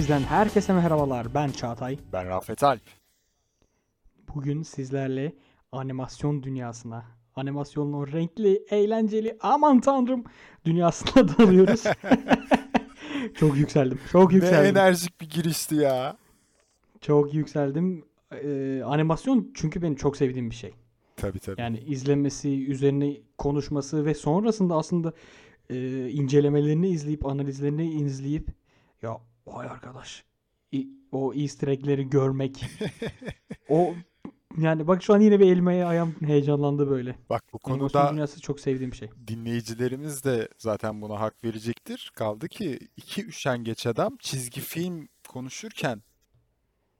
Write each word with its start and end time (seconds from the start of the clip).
Bizden 0.00 0.20
herkese 0.20 0.72
merhabalar. 0.72 1.34
Ben 1.34 1.48
Çağatay. 1.48 1.98
Ben 2.12 2.28
Rafet 2.28 2.62
Alp. 2.62 2.80
Bugün 4.34 4.62
sizlerle 4.62 5.32
animasyon 5.72 6.42
dünyasına, 6.42 7.04
animasyonun 7.36 7.92
o 7.92 8.06
renkli, 8.06 8.62
eğlenceli, 8.70 9.36
aman 9.40 9.80
tanrım 9.80 10.24
dünyasına 10.64 11.28
dalıyoruz. 11.38 11.84
çok 13.34 13.56
yükseldim. 13.56 14.00
Çok 14.12 14.30
Ne 14.30 14.36
yükseldim. 14.36 14.76
enerjik 14.76 15.20
bir 15.20 15.28
girişti 15.30 15.74
ya. 15.74 16.16
Çok 17.00 17.34
yükseldim. 17.34 18.04
Ee, 18.32 18.82
animasyon 18.84 19.50
çünkü 19.54 19.82
benim 19.82 19.94
çok 19.94 20.16
sevdiğim 20.16 20.50
bir 20.50 20.54
şey. 20.56 20.74
Tabii 21.16 21.38
tabii. 21.38 21.60
Yani 21.60 21.78
izlemesi, 21.78 22.66
üzerine 22.66 23.16
konuşması 23.38 24.04
ve 24.04 24.14
sonrasında 24.14 24.74
aslında 24.74 25.12
e, 25.70 26.08
incelemelerini 26.08 26.88
izleyip, 26.88 27.26
analizlerini 27.26 27.90
izleyip 27.90 28.48
ya 29.02 29.20
vay 29.54 29.66
arkadaş 29.66 30.24
i- 30.74 30.88
o 31.12 31.34
easter 31.34 31.68
egg'leri 31.68 32.10
görmek 32.10 32.64
o 33.68 33.94
yani 34.58 34.86
bak 34.86 35.02
şu 35.02 35.14
an 35.14 35.20
yine 35.20 35.40
bir 35.40 35.52
elmeye 35.52 35.84
ayağım 35.86 36.14
heyecanlandı 36.20 36.90
böyle. 36.90 37.18
Bak 37.30 37.44
bu 37.52 37.58
konuda 37.58 38.12
dünyası 38.12 38.40
çok 38.40 38.60
sevdiğim 38.60 38.94
şey. 38.94 39.10
dinleyicilerimiz 39.26 40.24
de 40.24 40.48
zaten 40.58 41.02
buna 41.02 41.20
hak 41.20 41.44
verecektir. 41.44 42.10
Kaldı 42.14 42.48
ki 42.48 42.78
iki 42.96 43.26
üşengeç 43.26 43.86
adam 43.86 44.16
çizgi 44.20 44.60
film 44.60 45.08
konuşurken 45.28 46.02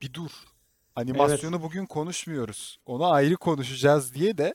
bir 0.02 0.12
dur. 0.14 0.30
Animasyonu 0.96 1.62
bugün 1.62 1.86
konuşmuyoruz. 1.86 2.78
Onu 2.86 3.06
ayrı 3.10 3.36
konuşacağız 3.36 4.14
diye 4.14 4.38
de 4.38 4.54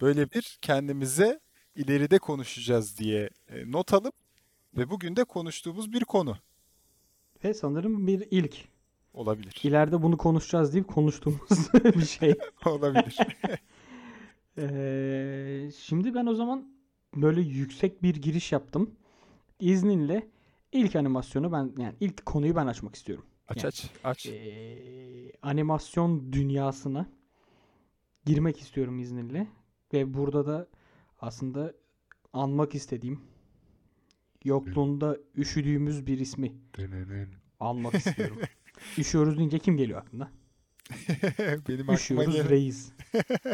böyle 0.00 0.30
bir 0.30 0.58
kendimize 0.62 1.40
ileride 1.74 2.18
konuşacağız 2.18 2.98
diye 2.98 3.30
e, 3.48 3.70
not 3.72 3.92
alıp 3.92 4.14
ve 4.76 4.90
bugün 4.90 5.16
de 5.16 5.24
konuştuğumuz 5.24 5.92
bir 5.92 6.04
konu 6.04 6.36
Ve 7.44 7.54
sanırım 7.54 8.06
bir 8.06 8.26
ilk. 8.30 8.56
olabilir. 9.14 9.60
İleride 9.62 10.02
bunu 10.02 10.16
konuşacağız 10.16 10.72
deyip 10.72 10.88
konuştuğumuz 10.88 11.72
bir 11.84 12.06
şey. 12.06 12.34
Olabilir. 12.66 13.18
Ee, 14.58 15.70
şimdi 15.78 16.14
ben 16.14 16.26
o 16.26 16.34
zaman 16.34 16.68
böyle 17.16 17.40
yüksek 17.40 18.02
bir 18.02 18.14
giriş 18.14 18.52
yaptım. 18.52 18.90
İzninle 19.60 20.28
ilk 20.72 20.96
animasyonu 20.96 21.52
ben 21.52 21.72
yani 21.78 21.94
ilk 22.00 22.26
konuyu 22.26 22.56
ben 22.56 22.66
açmak 22.66 22.94
istiyorum. 22.94 23.24
Aç 23.48 23.56
Yani, 23.56 23.68
aç 23.68 23.90
aç. 24.04 24.26
Ee, 24.26 25.32
animasyon 25.42 26.32
dünyasına 26.32 27.06
girmek 28.24 28.60
istiyorum 28.60 28.98
izninle 28.98 29.46
ve 29.92 30.14
burada 30.14 30.46
da 30.46 30.68
aslında 31.20 31.72
anmak 32.32 32.74
istediğim 32.74 33.20
yokluğunda 34.46 35.16
üşüdüğümüz 35.36 36.06
bir 36.06 36.18
ismi 36.18 36.52
almak 37.60 37.94
istiyorum. 38.06 38.38
Üşüyoruz 38.98 39.38
deyince 39.38 39.58
kim 39.58 39.76
geliyor 39.76 39.98
aklına? 40.00 40.30
Benim 41.68 41.92
Üşüyoruz 41.92 42.34
gelen 42.34 42.48
reis. 42.48 42.92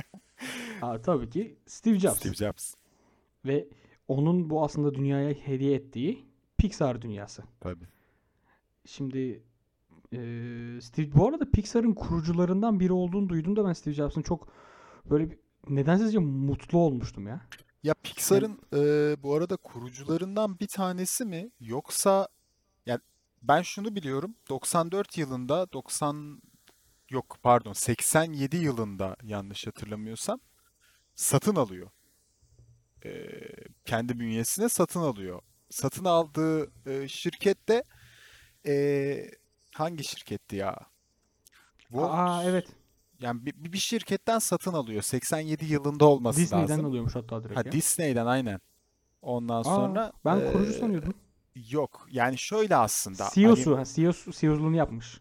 Aa, 0.82 1.02
tabii 1.02 1.30
ki 1.30 1.56
Steve 1.66 1.98
Jobs. 1.98 2.16
Steve 2.18 2.34
Jobs. 2.34 2.74
Ve 3.44 3.68
onun 4.08 4.50
bu 4.50 4.64
aslında 4.64 4.94
dünyaya 4.94 5.30
hediye 5.30 5.74
ettiği 5.74 6.24
Pixar 6.58 7.02
dünyası. 7.02 7.42
Tabii. 7.60 7.84
Şimdi 8.86 9.42
eee, 10.12 10.80
Steve 10.80 11.12
bu 11.14 11.28
arada 11.28 11.50
Pixar'ın 11.50 11.94
kurucularından 11.94 12.80
biri 12.80 12.92
olduğunu 12.92 13.28
duyduğumda 13.28 13.64
ben 13.64 13.72
Steve 13.72 13.94
Jobs'ın 13.94 14.22
çok 14.22 14.48
böyle 15.10 15.30
bir, 15.30 15.38
nedensizce 15.68 16.18
mutlu 16.18 16.78
olmuştum 16.78 17.26
ya. 17.26 17.40
Ya 17.82 17.94
Pixar'ın 17.94 18.60
e, 18.72 19.22
bu 19.22 19.34
arada 19.34 19.56
kurucularından 19.56 20.58
bir 20.60 20.68
tanesi 20.68 21.24
mi 21.24 21.50
yoksa 21.60 22.28
yani 22.86 23.00
ben 23.42 23.62
şunu 23.62 23.94
biliyorum 23.94 24.34
94 24.48 25.18
yılında 25.18 25.72
90 25.72 26.42
yok 27.10 27.38
pardon 27.42 27.72
87 27.72 28.56
yılında 28.56 29.16
yanlış 29.22 29.66
hatırlamıyorsam 29.66 30.40
satın 31.14 31.56
alıyor. 31.56 31.90
E, 33.04 33.10
kendi 33.84 34.18
bünyesine 34.20 34.68
satın 34.68 35.00
alıyor. 35.00 35.42
Satın 35.70 36.04
aldığı 36.04 36.70
e, 36.90 37.08
şirket 37.08 37.68
de 37.68 37.84
e, 38.66 38.74
hangi 39.74 40.04
şirketti 40.04 40.56
ya? 40.56 40.78
Walt 41.78 42.10
Aa 42.10 42.44
evet. 42.44 42.66
Yani 43.22 43.46
bir, 43.46 43.72
bir 43.72 43.78
şirketten 43.78 44.38
satın 44.38 44.72
alıyor. 44.72 45.02
87 45.02 45.64
yılında 45.64 46.04
olması 46.04 46.40
Disney'den 46.40 46.68
lazım. 46.68 46.84
alıyormuş 46.86 47.14
hatta 47.16 47.44
direkt 47.44 47.56
Ha 47.56 47.62
ya. 47.66 47.72
Disney'den 47.72 48.26
aynen. 48.26 48.60
Ondan 49.22 49.60
Aa, 49.60 49.64
sonra 49.64 50.12
ben 50.24 50.52
kurucu 50.52 50.72
eee, 50.72 50.78
sanıyordum. 50.78 51.14
yok. 51.70 52.06
Yani 52.10 52.38
şöyle 52.38 52.76
aslında. 52.76 53.28
CEO'su, 53.34 53.78
ha, 53.78 53.84
CEO, 53.84 54.12
CEO'luğunu 54.32 54.76
yapmış. 54.76 55.20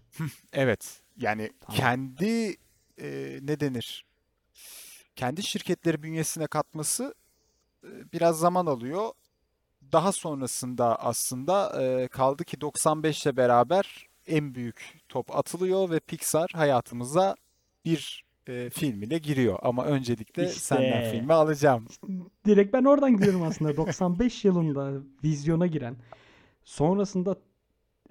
Evet. 0.54 1.02
Yani 1.18 1.52
Tamam. 1.62 1.78
kendi 1.80 2.26
eee, 2.98 3.40
ne 3.42 3.60
denir? 3.60 4.06
Kendi 5.16 5.44
şirketleri 5.44 6.04
bünyesine 6.04 6.48
katması 6.48 7.14
eee, 7.84 7.90
biraz 8.14 8.40
zaman 8.40 8.66
alıyor. 8.66 9.12
Daha 9.92 10.12
sonrasında 10.12 10.96
aslında 11.00 11.82
eee, 11.82 12.08
kaldı 12.08 12.44
ki 12.44 12.62
95 12.62 13.26
ile 13.26 13.38
beraber 13.38 14.08
en 14.28 14.56
büyük 14.56 15.00
top 15.10 15.36
atılıyor 15.36 15.90
ve 15.90 16.00
Pixar 16.00 16.50
hayatımıza 16.54 17.36
bir 17.86 18.26
eee, 18.48 18.70
film 18.70 19.04
ile 19.04 19.18
giriyor. 19.18 19.60
Ama 19.62 19.86
öncelikle 19.86 20.48
senden 20.48 21.02
İşte. 21.02 21.12
filmi 21.18 21.34
alacağım. 21.34 21.88
Direkt 22.46 22.74
ben 22.74 22.84
oradan 22.84 23.18
gidiyorum 23.18 23.42
aslında. 23.44 23.78
95 23.78 24.46
yılında 24.46 25.04
vizyona 25.24 25.68
giren, 25.68 25.96
sonrasında 26.64 27.36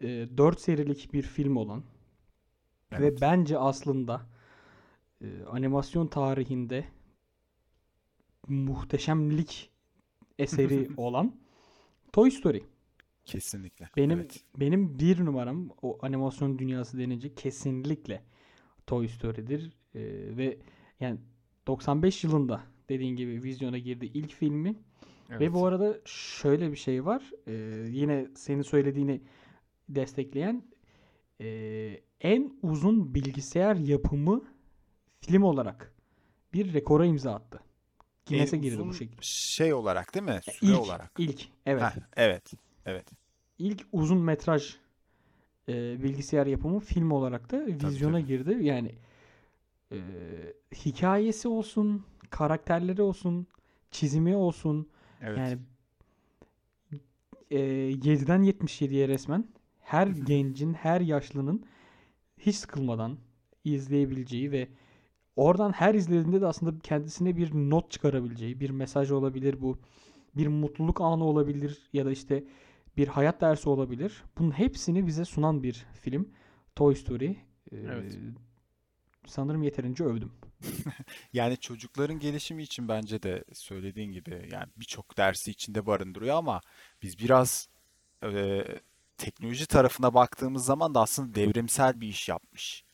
4 0.02 0.60
serilik 0.60 1.12
bir 1.12 1.22
film 1.22 1.56
olan 1.56 1.84
Evet. 2.92 3.00
ve 3.02 3.20
bence 3.20 3.58
aslında 3.58 4.26
e, 5.24 5.26
animasyon 5.50 6.06
tarihinde 6.06 6.84
muhteşemlik 8.48 9.70
eseri 10.38 10.88
olan 10.96 11.34
Toy 12.12 12.30
Story. 12.30 12.62
Kesinlikle. 13.24 13.88
Benim 13.96 14.18
Evet. 14.18 14.44
benim 14.56 14.98
bir 14.98 15.24
numaram 15.24 15.68
o 15.82 15.98
animasyon 16.02 16.58
dünyası 16.58 16.98
denince 16.98 17.34
kesinlikle 17.34 18.22
Toy 18.90 19.08
Story'dir. 19.08 19.72
Ee, 19.94 20.00
ve 20.36 20.58
yani 21.00 21.18
95 21.66 22.24
yılında 22.24 22.62
dediğin 22.88 23.16
gibi 23.16 23.42
vizyona 23.42 23.78
girdi 23.78 24.10
ilk 24.14 24.32
filmi. 24.32 24.70
Ve 25.30 25.34
Evet. 25.36 25.52
bu 25.52 25.66
arada 25.66 25.98
şöyle 26.04 26.70
bir 26.72 26.76
şey 26.76 27.04
var. 27.04 27.30
Ee, 27.46 27.52
yine 27.90 28.26
senin 28.36 28.62
söylediğini 28.62 29.20
destekleyen 29.88 30.62
ee, 31.40 32.00
en 32.20 32.52
uzun 32.62 33.14
bilgisayar 33.14 33.76
yapımı 33.76 34.44
film 35.20 35.42
olarak 35.42 35.94
bir 36.52 36.72
rekora 36.74 37.06
imza 37.06 37.34
attı. 37.34 37.60
Guinness'e 38.28 38.56
girdi 38.56 38.78
bu 38.78 38.94
şekilde. 38.94 39.20
şey 39.22 39.74
olarak 39.74 40.14
değil 40.14 40.26
mi? 40.26 40.40
Süre 40.52 40.70
İlk, 40.70 40.80
olarak. 40.80 41.12
ilk, 41.18 41.48
evet. 41.66 41.82
Heh, 41.82 42.00
evet. 42.16 42.52
Evet. 42.86 43.06
ilk 43.58 43.86
uzun 43.92 44.18
metraj 44.18 44.76
e, 45.70 46.02
bilgisayar 46.02 46.46
yapımı 46.46 46.80
film 46.80 47.10
olarak 47.10 47.50
da 47.50 47.66
vizyona 47.66 48.18
tabii. 48.18 48.26
girdi. 48.26 48.58
Yani 48.60 48.92
e, 49.92 49.98
hikayesi 50.74 51.48
olsun, 51.48 52.04
karakterleri 52.30 53.02
olsun, 53.02 53.46
çizimi 53.90 54.36
olsun. 54.36 54.88
Evet. 55.20 55.38
Yani 55.38 55.58
e, 57.50 57.58
7'den 57.92 58.42
77'ye 58.42 59.08
resmen 59.08 59.44
her 59.80 60.06
gencin, 60.26 60.72
her 60.74 61.00
yaşlının 61.00 61.64
hiç 62.38 62.56
sıkılmadan 62.56 63.18
izleyebileceği 63.64 64.52
ve 64.52 64.68
oradan 65.36 65.72
her 65.72 65.94
izlediğinde 65.94 66.40
de 66.40 66.46
aslında 66.46 66.78
kendisine 66.82 67.36
bir 67.36 67.54
not 67.54 67.90
çıkarabileceği, 67.90 68.60
bir 68.60 68.70
mesaj 68.70 69.10
olabilir 69.10 69.62
bu. 69.62 69.78
Bir 70.36 70.46
mutluluk 70.46 71.00
anı 71.00 71.24
olabilir 71.24 71.88
ya 71.92 72.06
da 72.06 72.10
işte 72.10 72.44
bir 72.96 73.08
hayat 73.08 73.40
dersi 73.40 73.68
olabilir. 73.68 74.22
Bunun 74.38 74.50
hepsini 74.50 75.06
bize 75.06 75.24
sunan 75.24 75.62
bir 75.62 75.86
film. 76.02 76.28
Toy 76.76 76.94
Story. 76.94 77.30
Ee, 77.72 77.76
Evet. 77.76 78.18
sanırım 79.26 79.62
yeterince 79.62 80.04
övdüm. 80.04 80.32
Yani 81.32 81.56
çocukların 81.56 82.18
gelişimi 82.18 82.62
için 82.62 82.88
bence 82.88 83.22
de 83.22 83.44
söylediğin 83.52 84.12
gibi 84.12 84.48
yani 84.52 84.66
birçok 84.76 85.16
dersi 85.16 85.50
içinde 85.50 85.86
barındırıyor 85.86 86.36
ama 86.36 86.60
biz 87.02 87.18
biraz 87.18 87.68
e, 88.24 88.64
teknoloji 89.18 89.66
tarafına 89.66 90.14
baktığımız 90.14 90.64
zaman 90.64 90.94
da 90.94 91.00
aslında 91.00 91.34
devrimsel 91.34 92.00
bir 92.00 92.08
iş 92.08 92.28
yapmış 92.28 92.84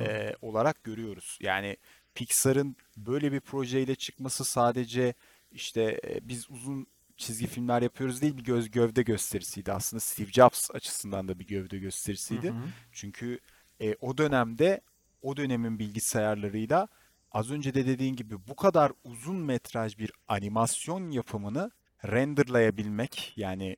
e, 0.00 0.34
olarak 0.42 0.84
görüyoruz. 0.84 1.38
Yani 1.40 1.76
Pixar'ın 2.14 2.76
böyle 2.96 3.32
bir 3.32 3.40
projeyle 3.40 3.94
çıkması 3.94 4.44
sadece 4.44 5.14
işte 5.50 6.00
e, 6.08 6.28
biz 6.28 6.50
uzun 6.50 6.86
çizgi 7.16 7.46
filmler 7.46 7.82
yapıyoruz 7.82 8.22
değil 8.22 8.36
bir 8.36 8.44
göz 8.44 8.70
gövde 8.70 9.02
gösterisiydi. 9.02 9.72
Aslında 9.72 10.00
Steve 10.00 10.30
Jobs 10.30 10.70
açısından 10.70 11.28
da 11.28 11.38
bir 11.38 11.46
gövde 11.46 11.78
gösterisiydi. 11.78 12.48
Hı 12.48 12.52
hı. 12.52 12.64
Çünkü 12.92 13.38
e, 13.80 13.94
o 14.00 14.18
dönemde 14.18 14.80
o 15.22 15.36
dönemin 15.36 15.78
bilgisayarlarıyla 15.78 16.88
az 17.32 17.50
önce 17.50 17.74
de 17.74 17.86
dediğin 17.86 18.16
gibi 18.16 18.46
bu 18.48 18.56
kadar 18.56 18.92
uzun 19.04 19.36
metraj 19.36 19.98
bir 19.98 20.12
animasyon 20.28 21.10
yapımını 21.10 21.70
renderlayabilmek 22.04 23.32
yani 23.36 23.76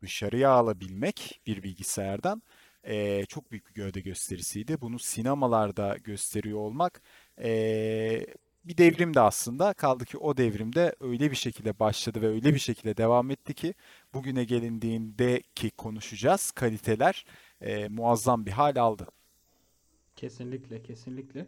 dışarıya 0.00 0.50
alabilmek 0.50 1.40
bir 1.46 1.62
bilgisayardan 1.62 2.42
e, 2.84 3.26
çok 3.26 3.50
büyük 3.50 3.68
bir 3.68 3.74
gövde 3.74 4.00
gösterisiydi. 4.00 4.80
Bunu 4.80 4.98
sinemalarda 4.98 5.96
gösteriyor 6.04 6.58
olmak 6.58 7.02
e, 7.42 8.26
bir 8.64 8.78
devrimdi 8.78 9.20
aslında. 9.20 9.74
Kaldı 9.74 10.04
ki 10.04 10.18
o 10.18 10.36
devrimde 10.36 10.94
öyle 11.00 11.30
bir 11.30 11.36
şekilde 11.36 11.78
başladı 11.78 12.22
ve 12.22 12.28
öyle 12.28 12.54
bir 12.54 12.58
şekilde 12.58 12.96
devam 12.96 13.30
etti 13.30 13.54
ki 13.54 13.74
bugüne 14.14 14.44
gelindiğinde 14.44 15.42
ki 15.54 15.70
konuşacağız 15.70 16.50
kaliteler 16.50 17.24
e, 17.60 17.88
muazzam 17.88 18.46
bir 18.46 18.50
hal 18.50 18.76
aldı. 18.76 19.08
Kesinlikle, 20.16 20.82
kesinlikle. 20.82 21.46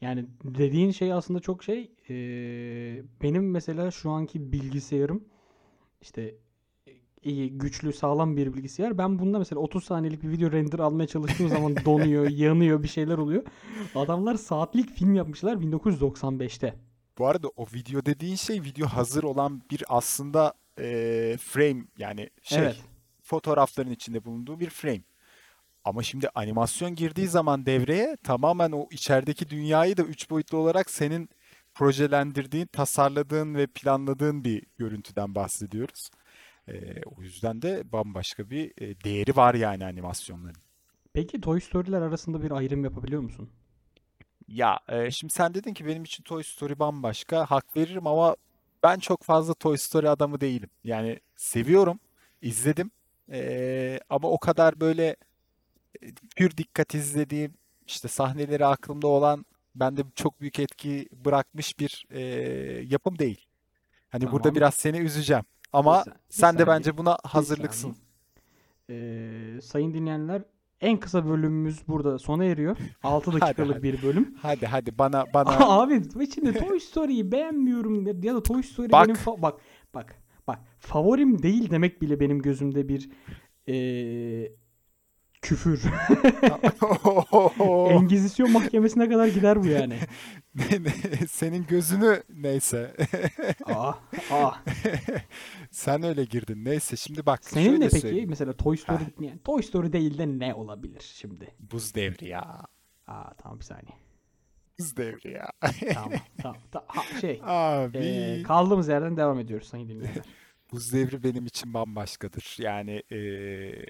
Yani 0.00 0.26
dediğin 0.44 0.90
şey 0.90 1.12
aslında 1.12 1.40
çok 1.40 1.64
şey. 1.64 1.92
Eee, 2.08 3.02
benim 3.22 3.50
mesela 3.50 3.90
şu 3.90 4.10
anki 4.10 4.52
bilgisayarım 4.52 5.24
işte 6.00 6.34
iyi, 7.22 7.58
güçlü, 7.58 7.92
sağlam 7.92 8.36
bir 8.36 8.54
bilgisayar. 8.54 8.98
Ben 8.98 9.18
bunda 9.18 9.38
mesela 9.38 9.60
30 9.60 9.84
saniyelik 9.84 10.22
bir 10.22 10.30
video 10.30 10.52
render 10.52 10.78
almaya 10.78 11.06
çalıştığım 11.06 11.48
zaman 11.48 11.76
donuyor, 11.84 12.28
yanıyor, 12.28 12.82
bir 12.82 12.88
şeyler 12.88 13.18
oluyor. 13.18 13.42
Adamlar 13.94 14.34
saatlik 14.34 14.90
film 14.90 15.14
yapmışlar 15.14 15.56
1995'te. 15.56 16.74
Bu 17.18 17.26
arada 17.26 17.48
o 17.56 17.66
video 17.74 18.06
dediğin 18.06 18.36
şey 18.36 18.62
video 18.62 18.86
hazır 18.86 19.22
olan 19.22 19.62
bir 19.70 19.84
aslında 19.88 20.54
e, 20.78 21.36
frame 21.40 21.84
yani 21.98 22.30
şey 22.42 22.58
Evet. 22.58 22.76
fotoğrafların 23.22 23.90
içinde 23.90 24.24
bulunduğu 24.24 24.60
bir 24.60 24.70
frame. 24.70 25.02
Ama 25.84 26.02
şimdi 26.02 26.28
animasyon 26.34 26.94
girdiği 26.94 27.28
zaman 27.28 27.66
devreye 27.66 28.16
tamamen 28.24 28.72
o 28.72 28.86
içerideki 28.90 29.48
dünyayı 29.48 29.96
da 29.96 30.02
üç 30.02 30.30
boyutlu 30.30 30.58
olarak 30.58 30.90
senin 30.90 31.28
projelendirdiğin, 31.74 32.66
tasarladığın 32.66 33.54
ve 33.54 33.66
planladığın 33.66 34.44
bir 34.44 34.62
görüntüden 34.78 35.34
bahsediyoruz. 35.34 36.10
E, 36.68 37.02
o 37.02 37.22
yüzden 37.22 37.62
de 37.62 37.92
bambaşka 37.92 38.50
bir 38.50 38.72
e, 38.78 39.00
değeri 39.04 39.36
var 39.36 39.54
yani 39.54 39.84
animasyonların. 39.84 40.62
Peki 41.12 41.40
Toy 41.40 41.60
Story'ler 41.60 42.02
arasında 42.02 42.42
bir 42.42 42.50
ayrım 42.50 42.84
yapabiliyor 42.84 43.22
musun? 43.22 43.50
Ya 44.48 44.80
e, 44.88 45.10
şimdi 45.10 45.32
sen 45.32 45.54
dedin 45.54 45.74
ki 45.74 45.86
benim 45.86 46.04
için 46.04 46.24
Toy 46.24 46.42
Story 46.42 46.78
bambaşka. 46.78 47.46
Hak 47.46 47.76
veririm 47.76 48.06
ama 48.06 48.36
ben 48.82 48.98
çok 48.98 49.22
fazla 49.22 49.54
Toy 49.54 49.76
Story 49.76 50.08
adamı 50.08 50.40
değilim. 50.40 50.70
Yani 50.84 51.20
seviyorum, 51.36 52.00
izledim. 52.42 52.90
E, 53.32 54.00
ama 54.10 54.28
o 54.28 54.38
kadar 54.38 54.80
böyle 54.80 55.16
pür 56.36 56.56
dikkat 56.56 56.94
izlediğim 56.94 57.54
işte 57.86 58.08
sahneleri 58.08 58.66
aklımda 58.66 59.06
olan 59.06 59.46
bende 59.74 60.02
çok 60.14 60.40
büyük 60.40 60.58
etki 60.58 61.08
bırakmış 61.24 61.78
bir 61.78 62.06
e, 62.10 62.20
yapım 62.88 63.18
değil. 63.18 63.46
Hani 64.08 64.32
burada 64.32 64.42
Tamam. 64.42 64.54
biraz 64.54 64.74
seni 64.74 64.98
üzeceğim. 64.98 65.44
Bir, 65.74 65.78
Ama 65.78 66.04
bir 66.06 66.12
sen 66.28 66.54
de 66.54 66.58
saniye. 66.58 66.66
bence 66.66 66.96
buna 66.98 67.16
Bir 67.24 67.28
hazırlıksın. 67.28 67.96
Ee, 68.90 69.58
sayın 69.62 69.94
dinleyenler 69.94 70.42
en 70.80 71.00
kısa 71.00 71.28
bölümümüz 71.28 71.88
burada 71.88 72.18
sona 72.18 72.44
eriyor. 72.44 72.76
6 73.02 73.30
Hadi 73.30 73.40
dakikalık 73.40 73.74
hadi. 73.76 73.82
bir 73.82 74.02
bölüm. 74.02 74.34
Hadi 74.42 74.66
hadi 74.66 74.98
bana 74.98 75.24
bana 75.34 75.50
Abi 75.80 76.02
içinde 76.20 76.52
Toy 76.58 76.80
Story'yi 76.80 77.32
beğenmiyorum 77.32 78.22
ya 78.22 78.34
da 78.34 78.42
Toy 78.42 78.62
Story 78.62 78.92
bak 78.92 79.04
benim 79.08 79.16
fa- 79.16 79.42
bak 79.42 79.60
bak 79.94 80.16
bak 80.46 80.58
favorim 80.80 81.42
değil 81.42 81.70
demek 81.70 82.02
bile 82.02 82.20
benim 82.20 82.42
gözümde 82.42 82.88
bir 82.88 83.10
eee, 83.66 84.52
küfür. 85.42 85.82
Engizisyon 87.90 88.50
mahkemesine 88.52 89.08
kadar 89.08 89.26
gider 89.26 89.62
bu 89.62 89.66
yani. 89.66 89.98
Senin 91.28 91.66
gözünü 91.66 92.22
neyse. 92.34 92.96
Ah, 93.66 93.98
ah. 94.30 94.62
Sen 95.70 96.02
öyle 96.02 96.24
girdin. 96.24 96.64
Neyse 96.64 96.96
şimdi 96.96 97.26
bak 97.26 97.44
Senin 97.44 97.64
şöyle 97.64 97.80
ne 97.80 97.88
peki? 97.88 98.00
söyleyeyim. 98.00 98.28
Mesela 98.28 98.52
Toy 98.52 98.76
Story 98.76 99.02
yani 99.20 99.38
Toy 99.44 99.62
Story 99.62 99.92
değil 99.92 100.18
de 100.18 100.38
ne 100.38 100.54
olabilir 100.54 101.12
şimdi? 101.14 101.54
buz 101.72 101.94
devri 101.94 102.28
ya. 102.28 102.60
Aa 103.06 103.34
tamam 103.34 103.58
bir 103.58 103.64
saniye. 103.64 103.96
Buz 104.78 104.96
devri 104.96 105.32
ya. 105.32 105.50
Tamam 105.94 106.12
tamam. 106.42 106.56
Ta- 106.72 106.84
ha, 106.86 107.02
şey 107.20 107.40
Abi 107.44 108.42
kaldığımız 108.46 108.88
yerden 108.88 109.16
devam 109.16 109.38
ediyoruz 109.38 109.68
sayın 109.68 109.88
dinleyenler. 109.88 110.24
buz 110.72 110.92
devri 110.92 111.22
benim 111.22 111.46
için 111.46 111.74
bambaşkadır. 111.74 112.56
Yani 112.58 113.02
eee, 113.10 113.86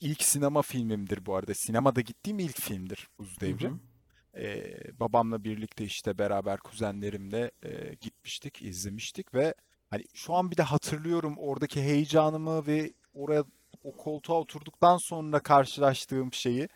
ilk 0.00 0.22
sinema 0.22 0.62
filmimdir 0.62 1.26
bu 1.26 1.34
arada. 1.36 1.54
Sinemada 1.54 2.00
gittiğim 2.00 2.38
ilk 2.38 2.60
filmdir 2.60 3.08
Buz 3.18 3.36
Hı 3.36 3.40
Devri. 3.40 3.68
hı. 3.68 3.72
Ee, 4.36 5.00
babamla 5.00 5.44
birlikte 5.44 5.84
işte 5.84 6.18
beraber 6.18 6.58
kuzenlerimle 6.60 7.50
e, 7.62 7.94
gitmiştik, 8.00 8.62
izlemiştik 8.62 9.34
ve 9.34 9.54
hani 9.90 10.04
şu 10.14 10.34
an 10.34 10.50
bir 10.50 10.56
de 10.56 10.62
hatırlıyorum 10.62 11.34
oradaki 11.38 11.82
heyecanımı 11.82 12.66
ve 12.66 12.92
oraya 13.14 13.44
o 13.84 13.96
koltuğa 13.96 14.40
oturduktan 14.40 14.96
sonra 14.98 15.40
karşılaştığım 15.40 16.32
şeyi. 16.32 16.68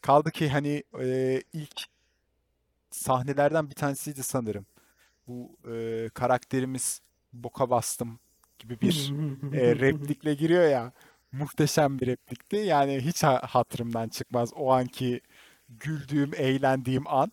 Kaldı 0.00 0.30
ki 0.30 0.48
hani 0.48 0.82
e, 1.00 1.42
ilk 1.52 1.86
sahnelerden 2.90 3.70
bir 3.70 3.74
tanesiydi 3.74 4.22
sanırım. 4.22 4.66
Bu 5.28 5.56
e, 5.72 6.08
karakterimiz 6.14 7.00
boka 7.32 7.70
bastım 7.70 8.18
gibi 8.58 8.80
bir 8.80 9.14
e, 9.52 9.76
replikle 9.76 10.34
giriyor 10.34 10.68
ya. 10.68 10.92
Muhteşem 11.32 11.98
bir 12.00 12.06
replikti. 12.06 12.56
Yani 12.56 13.00
hiç 13.00 13.22
ha- 13.22 13.42
hatırımdan 13.48 14.08
çıkmaz 14.08 14.50
o 14.56 14.72
anki 14.72 15.20
güldüğüm, 15.68 16.30
eğlendiğim 16.34 17.06
an. 17.08 17.32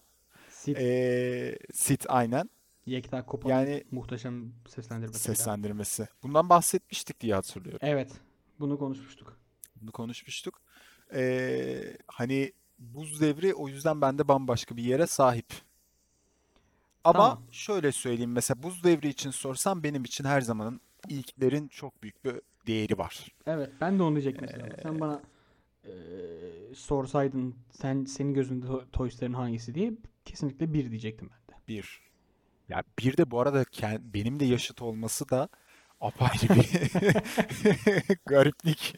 Sid 0.49 0.75
E, 0.77 1.57
Sit 1.73 2.05
aynen. 2.09 2.49
Yekta 2.85 3.25
Kopa'nın 3.25 3.53
Yani 3.53 3.83
muhteşem 3.91 4.53
seslendirmesiyle. 4.67 5.35
seslendirmesi. 5.35 6.07
Bundan 6.23 6.49
bahsetmiştik 6.49 7.19
diye 7.21 7.33
hatırlıyorum. 7.35 7.79
Evet. 7.83 8.11
Bunu 8.59 8.79
konuşmuştuk. 8.79 9.37
Bunu 9.81 9.91
konuşmuştuk. 9.91 10.61
E, 11.13 11.97
hani 12.07 12.53
Buz 12.79 13.21
Devri 13.21 13.53
o 13.53 13.67
yüzden 13.67 14.01
bende 14.01 14.27
bambaşka 14.27 14.77
bir 14.77 14.83
yere 14.83 15.07
sahip. 15.07 15.45
Ama 17.03 17.19
Tamam. 17.19 17.43
şöyle 17.51 17.91
söyleyeyim 17.91 18.31
mesela 18.31 18.63
Buz 18.63 18.83
Devri 18.83 19.07
için 19.07 19.31
sorsam 19.31 19.83
benim 19.83 20.03
için 20.03 20.23
her 20.23 20.41
zamanın 20.41 20.81
ilklerin 21.09 21.67
çok 21.67 22.03
büyük 22.03 22.25
bir 22.25 22.41
değeri 22.67 22.97
var. 22.97 23.27
Evet, 23.47 23.69
ben 23.81 23.99
de 23.99 24.03
onu 24.03 24.15
diyecektim 24.15 24.47
mesela. 24.51 24.75
Sen 24.83 24.99
bana 24.99 25.21
eee, 25.87 25.93
sorsaydın 26.75 27.55
sen 27.71 28.05
senin 28.05 28.33
gözünde 28.33 28.65
To- 28.65 28.91
Toy 28.91 29.09
Story'nin 29.11 29.35
hangisi 29.37 29.75
diye 29.75 29.93
kesinlikle 30.25 30.73
bir 30.73 30.89
diyecektim 30.91 31.29
ben 31.29 31.55
de. 31.55 31.59
Bir. 31.67 32.01
Ya 32.69 32.83
bir 32.99 33.17
de 33.17 33.31
bu 33.31 33.39
arada 33.41 33.63
ken- 33.63 34.01
benim 34.13 34.39
de 34.39 34.45
yaşıt 34.45 34.81
olması 34.81 35.29
da 35.29 35.49
apayrı 36.01 36.55
bir 36.55 36.91
gariplik. 38.25 38.95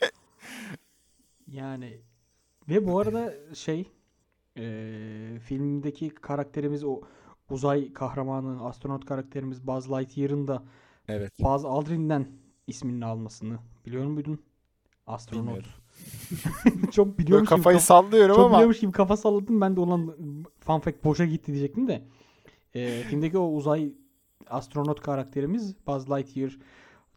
Yani 1.48 2.02
ve 2.70 2.88
bu 2.88 3.00
arada 3.00 3.34
şey 3.56 3.92
eee, 4.56 5.40
filmdeki 5.40 6.10
karakterimiz 6.10 6.84
o 6.84 7.02
uzay 7.50 7.94
kahramanı 7.94 8.66
astronot 8.68 9.06
karakterimiz 9.06 9.68
Buzz 9.68 9.92
Lightyear'ın 9.92 10.48
da 10.48 10.64
Evet, 11.08 11.34
Buzz 11.40 11.66
Aldrin'den 11.66 12.28
ismini 12.68 13.06
almasını 13.06 13.60
biliyor 13.86 14.06
muydun? 14.06 14.40
Astronot. 15.08 15.66
Çok 16.92 17.08
Böyle 17.08 17.18
biliyormuş 17.18 17.50
gibi 17.50 17.58
kafayı 17.58 17.78
kaf- 17.78 17.86
sallıyorum 17.86 18.36
çok 18.36 18.46
ama 18.46 18.56
biliyormuş 18.56 18.80
gibi 18.80 18.92
kafa 18.92 19.18
salladım. 19.18 19.62
Ben 19.62 19.76
de 19.76 19.80
olan 19.80 20.16
fun 20.60 20.80
fact 20.80 21.04
boşa 21.04 21.26
gitti 21.26 21.48
diyecektim 21.54 21.88
de. 21.88 22.08
Eee, 22.74 23.04
filmdeki 23.10 23.38
o 23.38 23.48
uzay 23.48 23.94
astronot 24.48 25.02
karakterimiz 25.02 25.76
Buzz 25.88 26.10
Lightyear 26.10 26.58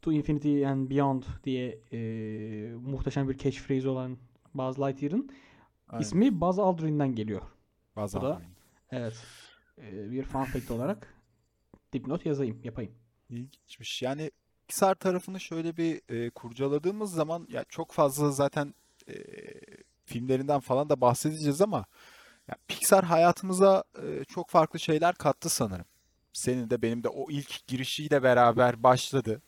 To 0.02 0.12
Infinity 0.12 0.66
and 0.66 0.90
Beyond 0.90 1.22
diye 1.44 1.80
eee, 1.92 2.74
muhteşem 2.74 3.28
bir 3.28 3.38
catchphrase 3.38 3.88
olan 3.88 4.18
Buzz 4.54 4.78
Lightyear'ın 4.78 5.30
aynen. 5.88 6.02
ismi 6.02 6.40
Buzz 6.40 6.58
Aldrin'den 6.58 7.14
geliyor. 7.14 7.42
Buzz 7.96 8.14
Bu 8.14 8.20
da 8.20 8.34
Aldrin. 8.36 8.46
evet 8.90 9.16
eee, 9.78 10.10
bir 10.10 10.22
fun 10.22 10.44
fact 10.44 10.70
olarak 10.70 11.14
dipnot 11.92 12.26
yazayım, 12.26 12.60
yapayım. 12.64 12.92
İlginçmiş. 13.30 14.02
Yani 14.02 14.30
Pixar 14.68 14.94
tarafını 14.94 15.40
şöyle 15.40 15.76
bir 15.76 16.00
e, 16.08 16.30
kurcaladığımız 16.30 17.12
zaman 17.12 17.46
ya 17.50 17.64
çok 17.68 17.92
fazla 17.92 18.30
zaten 18.30 18.74
e, 19.08 19.14
filmlerinden 20.04 20.60
falan 20.60 20.88
da 20.88 21.00
bahsedeceğiz 21.00 21.60
ama 21.60 21.84
ya 22.48 22.54
Pixar 22.68 23.04
hayatımıza 23.04 23.84
e, 24.02 24.24
çok 24.24 24.48
farklı 24.50 24.78
şeyler 24.80 25.14
kattı 25.14 25.48
sanırım. 25.48 25.84
Senin 26.32 26.70
de 26.70 26.82
benim 26.82 27.02
de 27.04 27.08
o 27.08 27.30
ilk 27.30 27.66
girişiyle 27.66 28.22
beraber 28.22 28.82
başladı. 28.82 29.42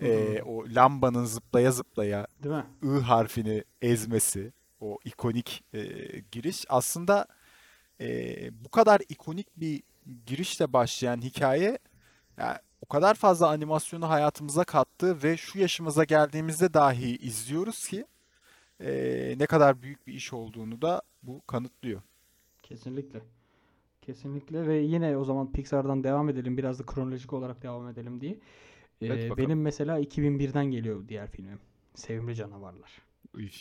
E, 0.00 0.42
o 0.42 0.64
lambanın 0.68 1.24
zıplaya 1.24 1.72
zıplaya 1.72 2.26
Değil 2.42 2.54
mi? 2.54 2.66
I 2.82 3.00
harfini 3.00 3.64
ezmesi, 3.82 4.52
o 4.80 4.98
ikonik 5.04 5.64
e, 5.74 5.82
giriş 6.32 6.64
aslında 6.68 7.26
e, 8.00 8.08
bu 8.64 8.68
kadar 8.68 9.00
ikonik 9.08 9.46
bir 9.56 9.82
girişle 10.26 10.72
başlayan 10.72 11.22
hikaye 11.22 11.78
ya, 12.38 12.60
o 12.82 12.86
kadar 12.86 13.14
fazla 13.14 13.48
animasyonu 13.48 14.08
hayatımıza 14.08 14.64
kattı 14.64 15.22
ve 15.22 15.36
şu 15.36 15.58
yaşımıza 15.58 16.04
geldiğimizde 16.04 16.74
dahi 16.74 17.16
izliyoruz 17.16 17.88
ki 17.88 18.06
e, 18.80 19.34
ne 19.38 19.46
kadar 19.46 19.82
büyük 19.82 20.06
bir 20.06 20.12
iş 20.14 20.32
olduğunu 20.32 20.82
da 20.82 21.02
bu 21.22 21.42
kanıtlıyor. 21.46 22.02
Kesinlikle. 22.62 23.20
Kesinlikle 24.02 24.66
ve 24.66 24.76
yine 24.78 25.16
o 25.16 25.24
zaman 25.24 25.52
Pixar'dan 25.52 26.04
devam 26.04 26.28
edelim. 26.28 26.56
Biraz 26.58 26.78
da 26.78 26.86
kronolojik 26.86 27.32
olarak 27.32 27.62
devam 27.62 27.88
edelim 27.88 28.20
diye. 28.20 28.38
Evet 29.02 29.18
Ee, 29.18 29.30
bakalım. 29.30 29.48
benim 29.48 29.62
mesela 29.62 30.00
2001'den 30.00 30.64
geliyor 30.66 31.08
diğer 31.08 31.30
filmim. 31.30 31.58
Sevimli 31.94 32.34
Canavarlar. 32.34 32.90
Üf. 33.34 33.56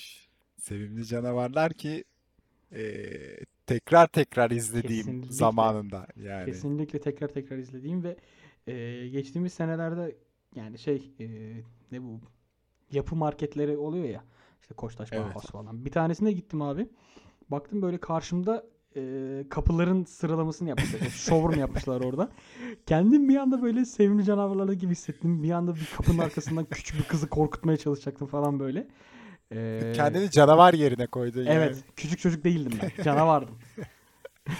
Sevimli 0.61 1.05
canavarlar 1.05 1.73
ki 1.73 2.03
eee, 2.71 3.39
tekrar 3.67 4.07
tekrar 4.07 4.51
izlediğim 4.51 5.05
Kesinlikle. 5.05 5.31
zamanında 5.31 6.07
yani. 6.15 6.45
Kesinlikle 6.45 6.99
tekrar 7.01 7.27
tekrar 7.27 7.57
izlediğim 7.57 8.03
ve 8.03 8.17
e, 8.67 9.07
geçtiğimiz 9.07 9.53
senelerde 9.53 10.15
yani 10.55 10.79
şey 10.79 11.11
e, 11.19 11.27
ne 11.91 12.03
bu 12.03 12.19
yapı 12.91 13.15
marketleri 13.15 13.77
oluyor 13.77 14.05
ya 14.05 14.23
işte 14.61 14.73
Koçtaş 14.73 15.09
Evet. 15.11 15.25
Bauhaus 15.25 15.45
falan. 15.45 15.85
Bir 15.85 15.91
tanesine 15.91 16.31
gittim 16.31 16.61
abi. 16.61 16.89
Baktım 17.49 17.81
böyle 17.81 17.97
karşımda 17.97 18.65
e, 18.95 19.43
kapıların 19.49 20.03
sıralamasını 20.03 20.69
yapmışlar. 20.69 20.99
Showroom 21.09 21.59
yapmışlar 21.59 22.01
orada. 22.01 22.29
Kendim 22.85 23.29
bir 23.29 23.35
anda 23.35 23.61
böyle 23.61 23.85
sevimli 23.85 24.25
canavarlar 24.25 24.73
gibi 24.73 24.91
hissettim. 24.91 25.43
Bir 25.43 25.51
anda 25.51 25.75
bir 25.75 25.87
kapının 25.97 26.17
arkasından 26.17 26.65
küçük 26.65 26.99
bir 26.99 27.03
kızı 27.03 27.29
korkutmaya 27.29 27.77
çalışacaktım 27.77 28.27
falan 28.27 28.59
böyle. 28.59 28.87
E, 29.51 29.93
Kendini 29.95 30.31
canavar 30.31 30.73
yerine 30.73 31.07
koydun 31.07 31.39
yani. 31.43 31.49
Evet, 31.49 31.83
küçük 31.95 32.19
çocuk 32.19 32.43
değildim 32.43 32.79
ben. 32.81 33.03
Canavardım. 33.03 33.55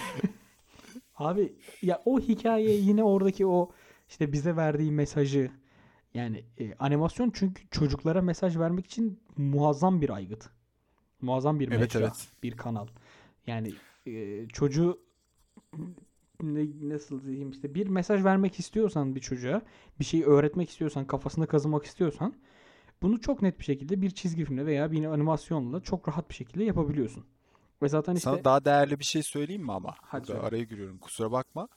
Abi 1.16 1.54
ya 1.82 2.02
o 2.06 2.20
hikaye 2.20 2.72
yine 2.72 3.04
oradaki 3.04 3.46
o 3.46 3.72
işte 4.10 4.32
bize 4.34 4.56
verdiği 4.56 4.92
mesajı 4.92 5.52
yani 6.14 6.44
e, 6.58 6.76
animasyon 6.76 7.32
çünkü 7.36 7.70
çocuklara 7.70 8.22
mesaj 8.22 8.58
vermek 8.58 8.86
için 8.86 9.20
muazzam 9.38 10.02
bir 10.02 10.10
aygıt. 10.10 10.50
Muazzam 11.22 11.60
bir 11.60 11.68
Evet, 11.72 11.80
mecra, 11.80 12.00
evet. 12.00 12.28
bir 12.44 12.58
kanal. 12.58 12.88
Yani 13.48 13.74
e, 14.06 14.48
çocuğu 14.48 15.00
ne, 16.42 16.66
nasıl 16.82 17.24
diyeyim 17.24 17.50
işte 17.52 17.76
bir 17.76 17.88
mesaj 17.88 18.24
vermek 18.24 18.60
istiyorsan 18.60 19.16
bir 19.16 19.22
çocuğa, 19.22 19.62
bir 20.00 20.06
şeyi 20.06 20.26
öğretmek 20.26 20.70
istiyorsan, 20.70 21.08
kafasında 21.08 21.46
kazımak 21.46 21.86
istiyorsan 21.86 22.36
bunu 23.02 23.22
çok 23.22 23.42
net 23.42 23.60
bir 23.60 23.64
şekilde 23.64 24.02
bir 24.02 24.10
çizgi 24.10 24.46
filmle 24.46 24.66
veya 24.66 24.92
bir 24.92 25.06
animasyonla 25.06 25.82
çok 25.82 26.08
rahat 26.08 26.30
bir 26.30 26.36
şekilde 26.36 26.64
yapabiliyorsun. 26.64 27.26
Ve 27.82 27.90
zaten 27.90 28.16
işte 28.16 28.24
Sana 28.30 28.44
daha 28.44 28.66
değerli 28.66 29.00
bir 29.00 29.04
şey 29.06 29.24
söyleyeyim 29.24 29.64
mi 29.64 29.72
ama? 29.74 29.96
Hadi 30.02 30.28
söyle. 30.28 30.42
araya 30.42 30.64
giriyorum 30.64 30.98
kusura 30.98 31.32
bakma. 31.32 31.68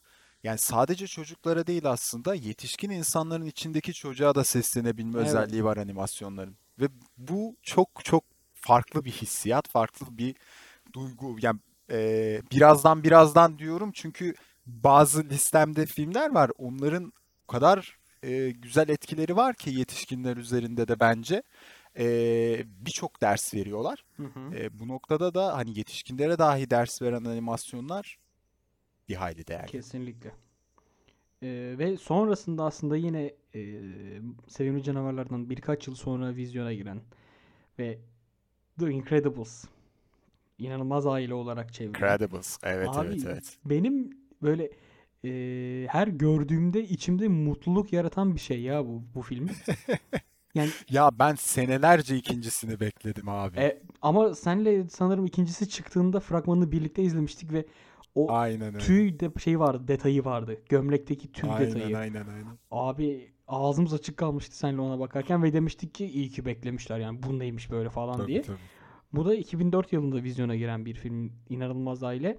Yani 0.44 0.58
sadece 0.58 1.06
çocuklara 1.06 1.66
değil 1.66 1.90
aslında 1.90 2.34
yetişkin 2.34 2.90
insanların 2.90 3.46
içindeki 3.46 3.94
çocuğa 3.94 4.34
da 4.34 4.44
seslenebilme 4.44 5.18
Evet. 5.18 5.28
özelliği 5.28 5.64
var 5.64 5.76
animasyonların. 5.76 6.56
Ve 6.80 6.88
bu 7.16 7.56
çok 7.62 7.88
çok 8.04 8.24
farklı 8.54 9.04
bir 9.04 9.10
hissiyat, 9.10 9.68
farklı 9.68 10.18
bir 10.18 10.34
duygu. 10.92 11.36
Yani 11.42 11.60
e, 11.90 12.40
birazdan 12.52 13.04
birazdan 13.04 13.58
diyorum 13.58 13.90
çünkü 13.94 14.34
bazı 14.66 15.24
listemde 15.24 15.86
filmler 15.86 16.34
var. 16.34 16.50
Onların 16.58 17.12
o 17.44 17.52
kadar 17.52 17.98
e, 18.22 18.50
güzel 18.50 18.88
etkileri 18.88 19.36
var 19.36 19.54
ki 19.54 19.70
yetişkinler 19.70 20.36
üzerinde 20.36 20.88
de 20.88 21.00
bence 21.00 21.42
e, 21.98 22.06
birçok 22.66 23.20
ders 23.22 23.54
veriyorlar. 23.54 24.04
Hı 24.16 24.22
hı. 24.22 24.54
E, 24.56 24.78
bu 24.78 24.88
noktada 24.88 25.34
da 25.34 25.56
hani 25.56 25.78
yetişkinlere 25.78 26.38
dahi 26.38 26.70
ders 26.70 27.02
veren 27.02 27.24
animasyonlar 27.24 28.18
bir 29.08 29.14
hayli 29.14 29.46
değerli. 29.46 29.66
Kesinlikle. 29.66 30.32
Ee, 31.42 31.74
ve 31.78 31.96
sonrasında 31.96 32.64
aslında 32.64 32.96
yine 32.96 33.34
e, 33.54 33.60
Sevimli 34.48 34.82
Canavarlardan 34.82 35.50
birkaç 35.50 35.86
yıl 35.86 35.94
sonra 35.94 36.36
vizyona 36.36 36.72
giren 36.72 37.00
ve 37.78 37.98
The 38.80 38.90
Incredibles 38.90 39.64
inanılmaz 40.58 41.06
aile 41.06 41.34
olarak 41.34 41.72
çevrilen. 41.72 41.88
Incredibles. 41.88 42.58
Evet 42.62 42.88
Abi 42.88 43.06
evet 43.08 43.24
evet. 43.26 43.56
benim 43.64 44.10
böyle 44.42 44.70
e, 45.24 45.30
her 45.90 46.08
gördüğümde 46.08 46.84
içimde 46.84 47.28
mutluluk 47.28 47.92
yaratan 47.92 48.34
bir 48.34 48.40
şey 48.40 48.60
ya 48.60 48.86
bu 48.86 49.02
bu 49.14 49.22
film. 49.22 49.50
Yani 50.54 50.70
Ya 50.90 51.10
ben 51.18 51.34
senelerce 51.34 52.16
ikincisini 52.16 52.80
bekledim 52.80 53.28
abi. 53.28 53.60
e, 53.60 53.82
ama 54.02 54.34
senle 54.34 54.88
sanırım 54.88 55.26
ikincisi 55.26 55.68
çıktığında 55.68 56.20
fragmanını 56.20 56.72
birlikte 56.72 57.02
izlemiştik 57.02 57.52
ve 57.52 57.64
o 58.18 58.32
Aynen 58.32 58.66
öyle. 58.74 58.78
tüy 58.78 59.20
de 59.20 59.30
şey 59.40 59.60
vardı, 59.60 59.88
detayı 59.88 60.24
vardı. 60.24 60.56
Gömlekteki 60.68 61.32
tüy 61.32 61.50
Aynen 61.50 61.66
detayı. 61.66 61.96
aynen 61.98 62.26
aynen. 62.28 62.58
Abi 62.70 63.32
ağzımız 63.48 63.94
açık 63.94 64.16
kalmıştı 64.16 64.56
seninle 64.56 64.80
ona 64.80 64.98
bakarken 65.00 65.42
ve 65.42 65.52
demiştik 65.52 65.94
ki 65.94 66.06
iyi 66.06 66.28
ki 66.28 66.44
beklemişler 66.44 66.98
yani 66.98 67.22
bu 67.22 67.38
neymiş 67.38 67.70
böyle 67.70 67.90
falan 67.90 68.16
Tabii 68.16 68.26
diye. 68.26 68.42
tabii. 68.42 68.56
Bu 69.12 69.24
da 69.24 69.34
2004 69.34 69.92
yılında 69.92 70.22
vizyona 70.22 70.56
giren 70.56 70.84
bir 70.86 70.94
film 70.94 71.32
İnanılmaz 71.48 72.02
Aile. 72.02 72.38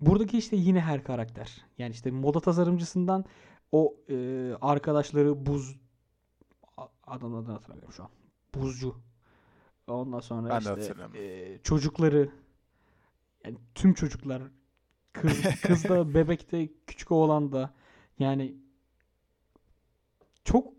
Buradaki 0.00 0.38
işte 0.38 0.56
yine 0.56 0.80
her 0.80 1.04
karakter. 1.04 1.64
Yani 1.78 1.92
işte 1.92 2.10
moda 2.10 2.40
tasarımcısından 2.40 3.24
o 3.72 3.94
e, 4.10 4.14
arkadaşları 4.60 5.46
buz 5.46 5.76
A- 6.76 6.86
adamın 7.06 7.42
adını 7.42 7.52
hatırlamıyorum 7.52 7.92
şu 7.92 8.02
an. 8.02 8.10
Buzcu. 8.54 8.94
Ondan 9.86 10.20
sonra 10.20 10.48
Ben 10.50 10.58
işte 10.58 10.94
e, 11.18 11.58
çocukları 11.62 12.28
yani 13.44 13.56
tüm 13.74 13.94
çocuklar 13.94 14.42
kız 15.12 15.42
kız 15.62 15.84
da 15.84 16.14
bebek 16.14 16.52
de 16.52 16.68
küçük 16.86 17.12
oğlan 17.12 17.52
da 17.52 17.74
yani 18.18 18.54
çok 20.44 20.72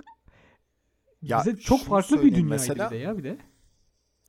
Ya 1.22 1.40
bize 1.40 1.58
çok 1.58 1.82
farklı 1.86 2.18
bir 2.24 2.32
dünyaydı 2.32 2.46
mesela. 2.50 2.86
bir 2.92 2.96
de 2.96 3.00
ya 3.00 3.18
bir 3.18 3.24
de. 3.24 3.38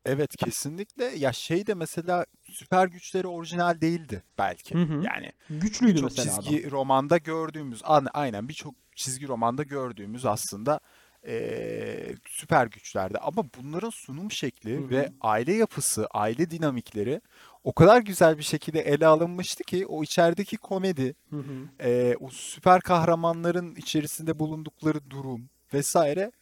Evet 0.05 0.37
kesinlikle. 0.37 1.05
Ya 1.05 1.33
şey 1.33 1.67
de 1.67 1.75
mesela 1.75 2.27
süper 2.51 2.87
güçleri 2.87 3.27
orijinal 3.27 3.81
değildi 3.81 4.23
belki. 4.39 4.75
Hı 4.75 4.83
hı. 4.83 5.03
Yani 5.05 5.33
Güçlüydü 5.51 6.03
mesela 6.03 6.33
adam. 6.35 6.43
çizgi 6.43 6.71
romanda 6.71 7.19
gördüğümüz 7.19 7.83
aynen 8.15 8.49
birçok 8.49 8.75
çizgi 8.97 9.29
romanda 9.29 9.63
gördüğümüz 9.63 10.27
aslında 10.27 10.81
eee, 11.27 12.15
süper 12.29 12.67
güçlerdi. 12.67 13.19
Ama 13.19 13.45
bunların 13.59 13.91
sunum 13.91 14.31
şekli 14.31 14.77
Hı 14.79 14.91
ve 14.91 15.13
aile 15.21 15.53
yapısı, 15.53 16.07
aile 16.07 16.51
dinamikleri 16.51 17.21
o 17.65 17.73
kadar 17.73 18.03
güzel 18.03 18.39
bir 18.39 18.43
şekilde 18.43 18.81
ele 18.81 19.07
alınmıştı 19.07 19.65
ki 19.65 19.87
o 19.87 20.03
içerideki 20.03 20.57
komedi, 20.57 21.15
Hı 21.31 21.37
hı. 21.37 21.87
eee, 21.89 22.17
o 22.21 22.29
süper 22.31 22.81
kahramanların 22.81 23.75
içerisinde 23.75 24.39
bulundukları 24.39 25.11
durum 25.11 25.49
vesaire 25.75 26.33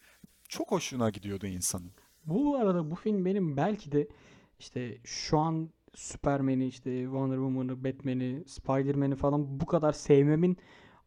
çok 0.49 0.71
hoşuna 0.71 1.09
gidiyordu 1.09 1.47
insanın. 1.47 1.91
Bu 2.25 2.55
arada 2.57 2.91
bu 2.91 2.95
film 2.95 3.25
benim 3.25 3.57
belki 3.57 3.91
de 3.91 4.07
işte 4.59 4.97
şu 5.03 5.37
an 5.39 5.69
Superman'i 5.95 6.67
işte 6.67 7.03
Wonder 7.03 7.35
Woman'ı, 7.35 7.83
Batman'i, 7.83 8.43
Spider-Man'i 8.47 9.15
falan 9.15 9.59
bu 9.59 9.65
kadar 9.65 9.93
sevmemin 9.93 10.57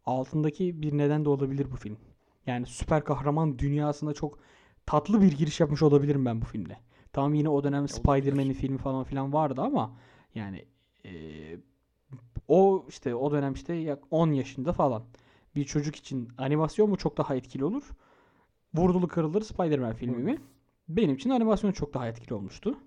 altındaki 0.06 0.82
bir 0.82 0.98
neden 0.98 1.24
de 1.24 1.28
olabilir 1.28 1.70
bu 1.72 1.76
film. 1.76 1.98
Yani 2.46 2.66
süper 2.66 3.04
kahraman 3.04 3.58
dünyasına 3.58 4.14
çok 4.14 4.38
tatlı 4.86 5.22
bir 5.22 5.32
giriş 5.32 5.60
yapmış 5.60 5.82
olabilirim 5.82 6.24
ben 6.24 6.42
bu 6.42 6.46
filmle. 6.46 6.80
Tamam 7.12 7.34
yine 7.34 7.48
o 7.48 7.64
dönem. 7.64 7.88
Spider-Man'in 7.88 8.52
filmi 8.52 8.78
falan 8.78 9.04
filan 9.04 9.32
vardı 9.32 9.60
ama 9.60 9.96
yani 10.34 10.64
eee, 11.04 11.60
o 12.48 12.86
işte 12.88 13.14
o 13.14 13.30
dönem 13.32 13.52
işte 13.52 13.74
yak 13.74 14.02
10 14.10 14.32
yaşında 14.32 14.72
falan 14.72 15.04
bir 15.56 15.64
çocuk 15.64 15.96
için 15.96 16.28
animasyon 16.38 16.90
mu 16.90 16.96
çok 16.96 17.16
daha 17.16 17.34
etkili 17.36 17.64
olur? 17.64 17.84
Vurdulu 18.74 19.08
kırılır 19.08 19.42
Spider-Man 19.42 19.94
filmi 19.94 20.18
mi? 20.22 20.38
Benim 20.88 21.14
için 21.14 21.30
animasyon 21.30 21.72
çok 21.72 21.94
daha 21.94 22.08
etkili 22.08 22.34
olmuştu. 22.34 22.78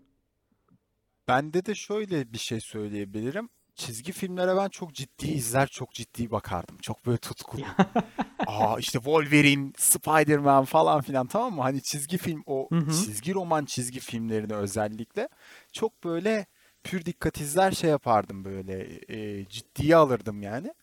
Bende 1.28 1.66
de 1.66 1.76
şöyle 1.76 2.34
bir 2.34 2.38
şey 2.38 2.62
söyleyebilirim. 2.62 3.50
Çizgi 3.80 4.12
filmlere 4.12 4.58
ben 4.58 4.70
çok 4.70 4.94
ciddi 4.94 5.28
izler, 5.28 5.68
çok 5.68 5.92
ciddi 5.94 6.32
bakardım. 6.32 6.78
Çok 6.78 7.06
böyle 7.06 7.18
tutkulu. 7.18 7.62
Aa 8.48 8.80
işte 8.80 9.00
Wolverine, 9.00 9.72
Spider-Man 9.78 10.66
falan 10.66 11.02
filan 11.02 11.28
tamam 11.28 11.54
mı? 11.56 11.62
Hani 11.62 11.82
çizgi 11.82 12.18
film 12.18 12.44
o 12.46 12.68
Hı 12.70 12.76
hı. 12.76 12.92
çizgi 12.92 13.34
roman 13.34 13.66
çizgi 13.66 14.00
filmlerini 14.00 14.54
özellikle 14.56 15.30
çok 15.74 16.04
böyle 16.04 16.46
pür 16.84 17.06
dikkat 17.06 17.42
izler 17.42 17.72
şey 17.72 17.90
yapardım 17.90 18.46
böyle 18.46 19.00
e, 19.08 19.46
ciddiye 19.50 19.96
alırdım 19.96 20.42
yani. 20.42 20.74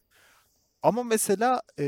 Ama 0.82 1.02
mesela 1.02 1.62
e, 1.78 1.84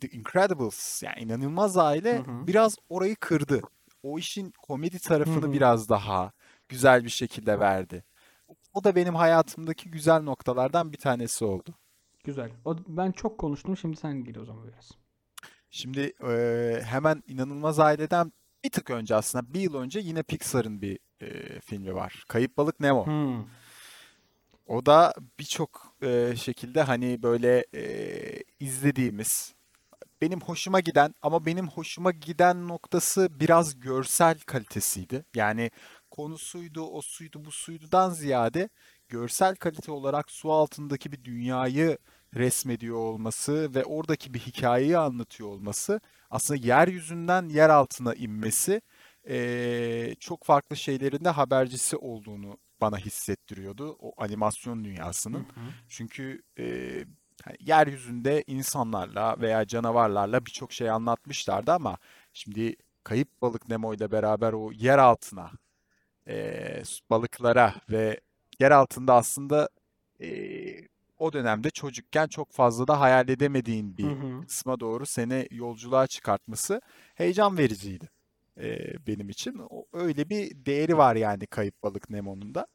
The 0.00 0.08
Incredibles 0.08 1.02
yani 1.02 1.20
inanılmaz 1.20 1.76
aile 1.76 2.16
Hı 2.16 2.20
hı. 2.22 2.46
biraz 2.46 2.76
orayı 2.88 3.16
kırdı. 3.16 3.62
O 4.02 4.18
işin 4.18 4.50
komedi 4.62 4.98
tarafını 4.98 5.46
hı. 5.46 5.52
biraz 5.52 5.88
daha 5.88 6.32
güzel 6.68 7.04
bir 7.04 7.10
şekilde 7.10 7.60
verdi. 7.60 8.04
O 8.74 8.84
da 8.84 8.94
benim 8.96 9.14
hayatımdaki 9.14 9.90
güzel 9.90 10.22
noktalardan 10.22 10.92
bir 10.92 10.98
tanesi 10.98 11.44
oldu. 11.44 11.74
Güzel. 12.24 12.50
O, 12.64 12.76
ben 12.88 13.12
çok 13.12 13.38
konuştum. 13.38 13.76
Şimdi 13.76 13.96
sen 13.96 14.24
gir 14.24 14.36
o 14.36 14.44
zaman 14.44 14.68
biraz. 14.68 14.90
Şimdi 15.70 16.12
eee, 16.22 16.82
hemen 16.86 17.22
İnanılmaz 17.26 17.78
Aile'den 17.78 18.32
bir 18.64 18.70
tık 18.70 18.90
önce 18.90 19.14
aslında 19.14 19.54
bir 19.54 19.60
yıl 19.60 19.74
önce 19.74 20.00
yine 20.00 20.22
Pixar'ın 20.22 20.82
bir 20.82 20.98
eee, 21.20 21.60
filmi 21.60 21.94
var. 21.94 22.24
Kayıp 22.28 22.56
Balık 22.56 22.80
Nemo. 22.80 23.06
Hmm. 23.06 23.44
O 24.66 24.86
da 24.86 25.14
birçok 25.38 25.96
eee, 26.02 26.34
şekilde 26.36 26.82
hani 26.82 27.22
böyle 27.22 27.66
eee, 27.72 28.44
izlediğimiz 28.60 29.54
benim 30.22 30.40
hoşuma 30.40 30.80
giden 30.80 31.14
ama 31.22 31.46
benim 31.46 31.68
hoşuma 31.68 32.10
giden 32.10 32.68
noktası 32.68 33.40
biraz 33.40 33.80
görsel 33.80 34.38
kalitesiydi. 34.46 35.24
Yani 35.34 35.70
konusuydu, 36.16 36.82
o 36.82 37.02
suydu, 37.02 37.44
bu 37.44 37.50
suydudan 37.52 38.10
ziyade 38.10 38.68
görsel 39.08 39.56
kalite 39.56 39.92
olarak 39.92 40.30
su 40.30 40.52
altındaki 40.52 41.12
bir 41.12 41.24
dünyayı 41.24 41.98
resmediyor 42.34 42.96
olması 42.96 43.74
ve 43.74 43.84
oradaki 43.84 44.34
bir 44.34 44.38
hikayeyi 44.40 44.98
anlatıyor 44.98 45.48
olması 45.48 46.00
aslında 46.30 46.66
yeryüzünden 46.66 47.48
yer 47.48 47.70
altına 47.70 48.14
inmesi 48.14 48.82
eee, 49.28 50.14
çok 50.20 50.44
farklı 50.44 50.76
şeylerin 50.76 51.24
de 51.24 51.28
habercisi 51.28 51.96
olduğunu 51.96 52.58
bana 52.80 52.98
hissettiriyordu 52.98 53.96
o 54.00 54.12
animasyon 54.22 54.78
Hı 54.78 54.84
dünyasının. 54.84 55.40
hı. 55.54 55.60
Çünkü 55.88 56.42
eee, 56.58 57.04
hani 57.44 57.56
yeryüzünde 57.60 58.44
insanlarla 58.46 59.36
veya 59.40 59.66
canavarlarla 59.66 60.46
birçok 60.46 60.72
şey 60.72 60.90
anlatmışlardı 60.90 61.72
ama 61.72 61.98
şimdi 62.32 62.76
Kayıp 63.04 63.42
Balık 63.42 63.68
Nemo 63.68 63.94
ile 63.94 64.12
beraber 64.12 64.52
o 64.52 64.72
yer 64.72 64.98
altına, 64.98 65.50
eee, 66.28 66.82
balıklara 67.10 67.74
ve 67.90 68.20
yer 68.60 68.70
altında 68.70 69.14
aslında 69.14 69.68
eee, 70.20 70.88
o 71.18 71.32
dönemde 71.32 71.70
çocukken 71.70 72.26
çok 72.26 72.52
fazla 72.52 72.88
da 72.88 73.00
hayal 73.00 73.28
edemediğin 73.28 73.96
Hı 74.00 74.06
bir 74.06 74.06
hı. 74.06 74.46
kısma 74.46 74.80
doğru 74.80 75.06
seni 75.06 75.48
yolculuğa 75.50 76.06
çıkartması 76.06 76.80
heyecan 77.14 77.58
vericiydi 77.58 78.08
eee, 78.60 78.94
benim 79.06 79.28
için. 79.28 79.60
O, 79.70 79.84
öyle 79.92 80.30
bir 80.30 80.66
değeri 80.66 80.96
var 80.98 81.16
yani 81.16 81.46
Kayıp 81.46 81.82
Balık 81.82 82.10
Nemo'nun 82.10 82.54
da. 82.54 82.66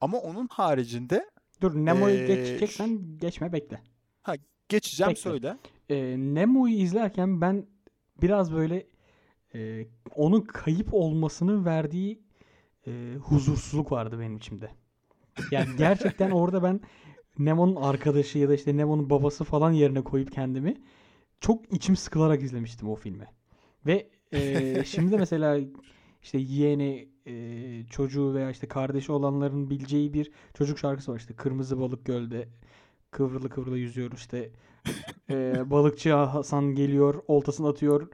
Ama 0.00 0.18
onun 0.18 0.48
haricinde 0.48 1.30
Dur 1.60 1.74
Nemo'yu 1.74 2.16
ş- 2.18 2.24
geçeceksen 2.24 3.18
geçme 3.18 3.52
bekle. 3.52 3.80
ha, 4.22 4.34
geçeceğim 4.68 5.10
Bekle. 5.10 5.22
söyle. 5.22 5.56
Ee, 5.90 6.16
Nemo'yu 6.18 6.74
izlerken 6.74 7.40
ben 7.40 7.66
biraz 8.22 8.52
böyle 8.52 8.86
e, 9.54 9.86
onun 10.14 10.40
kayıp 10.40 10.94
olmasının 10.94 11.64
verdiği 11.64 12.22
e, 12.86 13.14
huzursuzluk 13.20 13.92
vardı 13.92 14.20
benim 14.20 14.36
içimde. 14.36 14.70
Yani 15.50 15.68
gerçekten 15.78 16.30
orada 16.30 16.62
ben 16.62 16.80
Nemo'nun 17.38 17.76
arkadaşı 17.76 18.38
ya 18.38 18.48
da 18.48 18.54
işte 18.54 18.76
Nemo'nun 18.76 19.10
babası 19.10 19.44
falan 19.44 19.72
yerine 19.72 20.04
koyup 20.04 20.32
kendimi 20.32 20.74
çok 21.40 21.72
içim 21.72 21.96
sıkılarak 21.96 22.42
izlemiştim 22.42 22.88
o 22.88 22.94
filmi. 22.94 23.26
Ve 23.86 24.10
e, 24.32 24.84
şimdi 24.86 25.12
de 25.12 25.16
mesela 25.16 25.60
işte 26.22 26.38
yeğeni, 26.38 27.08
e, 27.26 27.86
çocuğu 27.90 28.34
veya 28.34 28.50
işte 28.50 28.68
kardeşi 28.68 29.12
olanların 29.12 29.70
bileceği 29.70 30.14
bir 30.14 30.30
çocuk 30.54 30.78
şarkısı 30.78 31.12
var 31.12 31.18
işte 31.18 31.34
Kırmızı 31.34 31.80
Balık 31.80 32.04
Göl'de 32.04 32.48
kıvrılı 33.10 33.48
kıvrılı 33.48 33.78
yüzüyor 33.78 34.12
işte. 34.12 34.50
E, 35.30 35.70
balıkçı 35.70 36.12
Hasan 36.12 36.74
geliyor 36.74 37.22
oltasını 37.28 37.68
atıyor. 37.68 38.08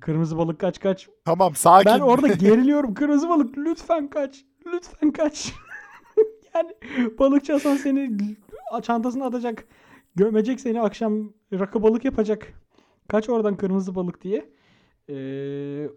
Kırmızı 0.00 0.38
balık 0.38 0.60
kaç 0.60 0.80
kaç? 0.80 1.08
Tamam 1.24 1.50
ben 1.50 1.54
sakin. 1.54 2.00
orada 2.00 2.28
geriliyorum. 2.28 2.94
Kırmızı 2.94 3.28
balık 3.28 3.58
lütfen 3.58 4.10
kaç 4.10 4.44
lütfen 4.66 5.10
kaç. 5.10 5.52
Yani 6.54 6.74
balıkçı 7.18 7.52
Hasan 7.52 7.76
seni 7.76 8.18
çantasına 8.82 9.26
atacak 9.26 9.64
gömecek 10.14 10.60
seni 10.60 10.80
akşam 10.80 11.32
rakı 11.52 11.82
balık 11.82 12.04
yapacak. 12.04 12.52
Kaç 13.08 13.28
oradan 13.28 13.56
kırmızı 13.56 13.94
balık 13.94 14.22
diye. 14.22 14.50
Ee, 15.08 15.88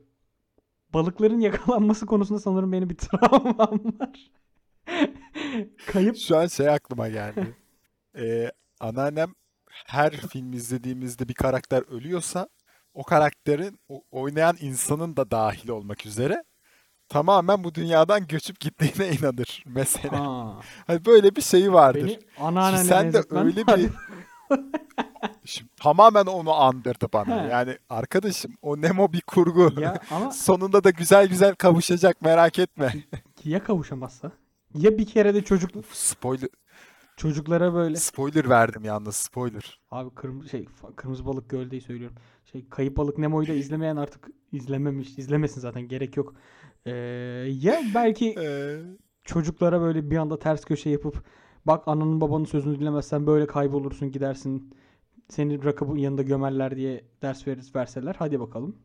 balıkların 0.94 1.40
yakalanması 1.40 2.06
konusunda 2.06 2.40
sanırım 2.40 2.72
benim 2.72 2.90
bir 2.90 2.96
travmam 2.98 3.80
var. 4.00 4.32
Kayıp. 5.88 6.18
Şu 6.18 6.38
an 6.38 6.48
şey 6.48 6.70
aklıma 6.70 7.10
geldi. 7.10 7.56
Eee 8.16 8.52
anneannem 8.80 9.34
her 9.86 10.12
film 10.12 10.54
izlediğimizde 10.54 11.28
bir 11.28 11.34
karakter 11.34 11.84
ölüyorsa 11.92 12.48
o 12.94 13.04
karakterin 13.04 13.80
o- 13.90 14.04
oynayan 14.12 14.58
insanın 14.62 15.18
da 15.18 15.32
dahil 15.32 15.70
olmak 15.70 16.06
üzere 16.06 16.44
tamamen 17.10 17.64
bu 17.64 17.76
dünyadan 17.76 18.28
göçüp 18.28 18.60
gittiğine 18.60 19.16
inanır 19.16 19.64
mesela. 19.68 20.20
ha, 20.20 20.60
Hani 20.88 21.06
böyle 21.06 21.36
bir 21.36 21.42
şeyi 21.42 21.74
vardır. 21.74 22.02
beni 22.08 22.20
anneannene 22.38 22.84
sen 22.84 23.14
de 23.14 23.24
öyle 23.30 23.68
bir 23.68 23.90
Şimdi 25.46 25.72
tamamen 25.76 26.26
onu 26.26 26.54
andırdı 26.54 27.08
bana. 27.14 27.44
He. 27.44 27.48
Yani 27.48 27.78
arkadaşım 27.90 28.54
o 28.62 28.82
Nemo 28.82 29.14
bir 29.14 29.22
kurgu. 29.22 29.82
Ya 29.82 30.00
ama 30.12 30.32
Sonunda 30.32 30.84
da 30.84 30.90
güzel 30.90 31.28
güzel 31.28 31.56
kavuşacak 31.56 32.22
merak 32.22 32.60
etme. 32.60 32.94
ya 33.44 33.64
kavuşamazsa? 33.64 34.32
Ya 34.76 34.98
bir 34.98 35.06
kere 35.06 35.34
de 35.34 35.44
çocuk 35.44 35.72
spoiler 35.92 36.50
çocuklara 37.18 37.74
böyle 37.74 37.96
spoiler 37.96 38.50
verdim 38.50 38.84
yalnız 38.84 39.16
spoiler. 39.16 39.80
abi 39.92 40.16
kırmızı 40.16 40.50
şey 40.50 40.66
kırmızı 40.96 41.26
balık 41.26 41.50
göldeyi 41.50 41.82
söylüyorum. 41.82 42.18
Şey 42.46 42.70
kayıp 42.70 42.98
balık 42.98 43.18
Nemo'yu 43.18 43.48
da 43.48 43.54
izlemeyen 43.54 43.96
artık 43.96 44.28
izlememiş. 44.52 45.18
izlemesin 45.18 45.62
zaten 45.62 45.88
gerek 45.88 46.18
yok. 46.18 46.34
Ee, 46.86 46.92
ya 47.52 47.82
belki 47.96 48.36
Ee, 48.40 48.82
çocuklara 49.24 49.82
böyle 49.82 50.12
bir 50.12 50.18
anda 50.18 50.40
ters 50.40 50.66
köşe 50.66 50.90
yapıp 50.90 51.24
bak 51.66 51.88
ananın 51.88 52.22
babanın 52.22 52.46
sözünü 52.46 52.80
dinlemezsen 52.80 53.28
böyle 53.28 53.48
kaybolursun 53.48 54.12
gidersin. 54.12 54.74
Seni 55.30 55.64
rakibin 55.64 55.96
yanında 55.96 56.22
gömerler 56.22 56.76
diye 56.76 57.06
ders 57.22 57.48
verir, 57.48 57.72
verseler. 57.76 58.16
Hadi 58.20 58.40
bakalım. 58.40 58.76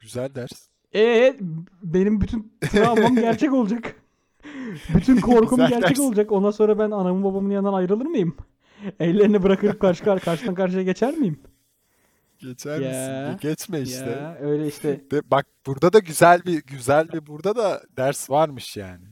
güzel 0.00 0.34
ders. 0.34 0.68
Ee 0.94 1.36
benim 1.82 2.20
bütün 2.20 2.52
travmam 2.60 3.14
gerçek 3.14 3.52
olacak. 3.52 3.96
Bütün 4.94 5.20
korkum 5.20 5.56
Güzel 5.58 5.80
gerçek 5.80 6.00
olacak. 6.00 6.32
Ondan 6.32 6.50
sonra 6.50 6.78
ben 6.78 6.90
anamın 6.90 7.24
babamın 7.24 7.50
yanından 7.50 7.72
ayrılır 7.72 8.06
mıyım? 8.06 8.36
Ellerini 9.00 9.42
bırakıp 9.42 9.80
karşı 9.80 10.04
kar 10.04 10.20
karşıdan 10.20 10.54
karşıya 10.54 10.82
geçer 10.82 11.14
miyim? 11.14 11.38
Geçer 12.38 12.80
Ya, 12.80 12.88
misin? 13.28 13.38
Geçme 13.48 13.80
işte. 13.80 14.10
Ya 14.10 14.36
öyle 14.40 14.66
işte. 14.68 15.00
De, 15.10 15.30
bak 15.30 15.46
burada 15.66 15.92
da 15.92 15.98
güzel 15.98 16.40
bir 16.46 16.62
güzel 16.62 17.08
bir 17.12 17.26
burada 17.26 17.56
da 17.56 17.82
ders 17.96 18.30
varmış 18.30 18.76
yani. 18.76 19.04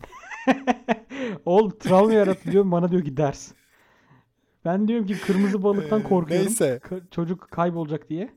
Oğlum 1.46 1.78
travma 1.78 2.12
yaratıyor 2.12 2.70
bana 2.70 2.90
diyor 2.90 3.02
ki 3.04 3.16
ders. 3.16 3.52
Ben 4.64 4.88
diyorum 4.88 5.06
ki 5.06 5.20
kırmızı 5.20 5.62
balıktan 5.62 6.00
Ee, 6.00 6.02
korkuyorum. 6.02 6.46
neyse. 6.46 6.80
Çocuk 7.10 7.48
kaybolacak 7.50 8.08
diye. 8.10 8.32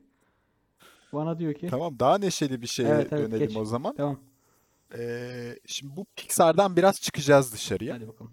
Bana 1.12 1.38
diyor 1.38 1.54
ki 1.54 1.66
Tamam 1.70 1.98
daha 1.98 2.18
neşeli 2.18 2.62
bir 2.62 2.66
şeye 2.66 2.88
Evet, 2.88 3.08
evet, 3.12 3.30
dönelim 3.32 3.48
geç. 3.48 3.56
o 3.56 3.64
zaman. 3.64 3.94
tamam 3.96 4.18
Ee, 4.94 5.58
şimdi 5.66 5.96
bu 5.96 6.06
Pixar'dan 6.16 6.76
biraz 6.76 7.00
çıkacağız 7.00 7.52
dışarıya. 7.52 7.94
hadi 7.94 8.08
bakalım. 8.08 8.32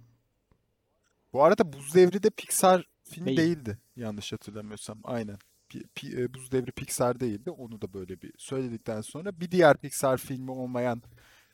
Bu 1.34 1.44
arada 1.44 1.74
Buz 1.74 1.96
Devri 1.96 2.24
de 2.24 2.30
Pixar 2.30 2.90
filmi 3.04 3.28
Değil. 3.28 3.38
değildi. 3.38 3.78
Yanlış 3.96 4.34
hatırlamıyorsam. 4.34 5.00
Aynen. 5.04 5.38
Pi- 5.70 5.88
Pi- 5.96 6.22
e, 6.22 6.34
Buz 6.34 6.52
Devri 6.52 6.72
Pixar 6.72 7.20
değildi. 7.20 7.52
Onu 7.52 7.82
da 7.82 7.94
böyle 7.94 8.22
bir 8.22 8.32
söyledikten 8.38 9.02
sonra 9.02 9.40
bir 9.40 9.52
diğer 9.52 9.78
Pixar 9.78 10.18
filmi 10.18 10.52
olmayan 10.52 11.02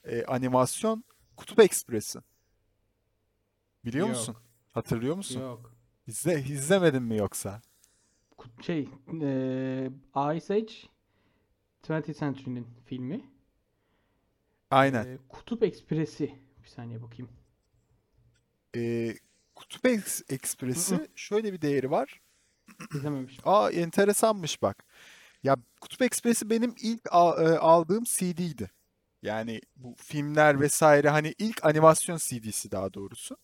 e, 0.04 0.24
animasyon 0.26 1.04
Kutup 1.38 1.60
Ekspresi. 1.60 2.20
Biliyor 3.86 4.08
Yok. 4.08 4.18
musun? 4.18 4.36
Hatırlıyor 4.74 5.16
musun? 5.16 5.42
Yok. 5.42 5.76
İzle, 6.08 6.42
izlemedin 6.44 7.04
mi 7.04 7.18
yoksa? 7.18 7.62
Kut- 8.38 8.64
Şey 8.66 8.90
eee 9.14 9.92
Ice 10.38 10.54
Age 10.54 10.74
20th 11.84 12.20
Century'nin 12.20 12.68
filmi. 12.86 13.31
Aynen. 14.72 15.06
Eee, 15.06 15.18
Kutup 15.30 15.64
Ekspresi. 15.64 16.36
Bir 16.64 16.68
saniye 16.70 17.02
bakayım. 17.02 17.30
Ee, 18.76 19.16
Kutup 19.56 19.86
Eks- 19.86 20.34
Ekspresi 20.34 21.08
şöyle 21.16 21.54
bir 21.54 21.62
değeri 21.62 21.92
var. 21.92 22.22
İzlememişim. 22.96 23.42
Aa 23.46 23.72
enteresanmış 23.72 24.62
bak. 24.62 24.84
Ya 25.44 25.58
Kutup 25.82 26.02
Ekspresi 26.02 26.50
benim 26.50 26.76
ilk 26.82 27.06
e, 27.06 27.10
aldığım 27.58 28.04
CD'ydi. 28.04 28.72
Yani 29.22 29.62
bu 29.76 29.96
filmler 29.98 30.60
vesaire 30.60 31.10
hani 31.10 31.36
ilk 31.38 31.66
animasyon 31.66 32.18
CD'si 32.18 32.72
daha 32.72 32.94
doğrusu. 32.94 33.38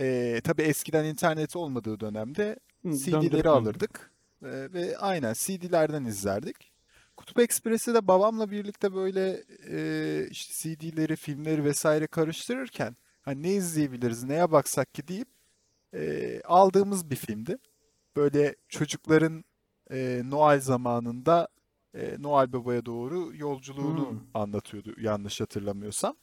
Ee, 0.00 0.40
tabii 0.44 0.62
eskiden 0.62 1.04
internet 1.04 1.56
olmadığı 1.56 2.00
dönemde 2.00 2.56
CD'leri 2.84 3.48
alırdık 3.48 4.10
Ee, 4.42 4.48
ve 4.72 4.98
aynen 4.98 5.34
CD'lerden 5.34 6.04
izlerdik. 6.04 6.72
Kutup 7.24 7.38
Ekspresi 7.38 7.94
de 7.94 8.08
babamla 8.08 8.50
birlikte 8.50 8.94
böyle 8.94 9.44
e, 9.70 10.28
işte 10.30 10.54
CD'leri, 10.76 11.16
filmleri 11.16 11.64
vesaire 11.64 12.06
karıştırırken 12.06 12.96
hani 13.22 13.42
ne 13.42 13.52
izleyebiliriz, 13.52 14.24
neye 14.24 14.52
baksak 14.52 14.94
ki 14.94 15.08
deyip 15.08 15.28
e, 15.94 16.40
aldığımız 16.44 17.10
bir 17.10 17.16
filmdi. 17.16 17.58
Böyle 18.16 18.56
çocukların 18.68 19.44
e, 19.90 20.22
Noel 20.24 20.60
zamanında 20.60 21.48
e, 21.94 22.16
Noel 22.22 22.52
Baba'ya 22.52 22.86
doğru 22.86 23.36
yolculuğunu 23.36 24.10
Hmm. 24.10 24.20
anlatıyordu 24.34 24.94
yanlış 25.00 25.40
hatırlamıyorsam. 25.40 26.16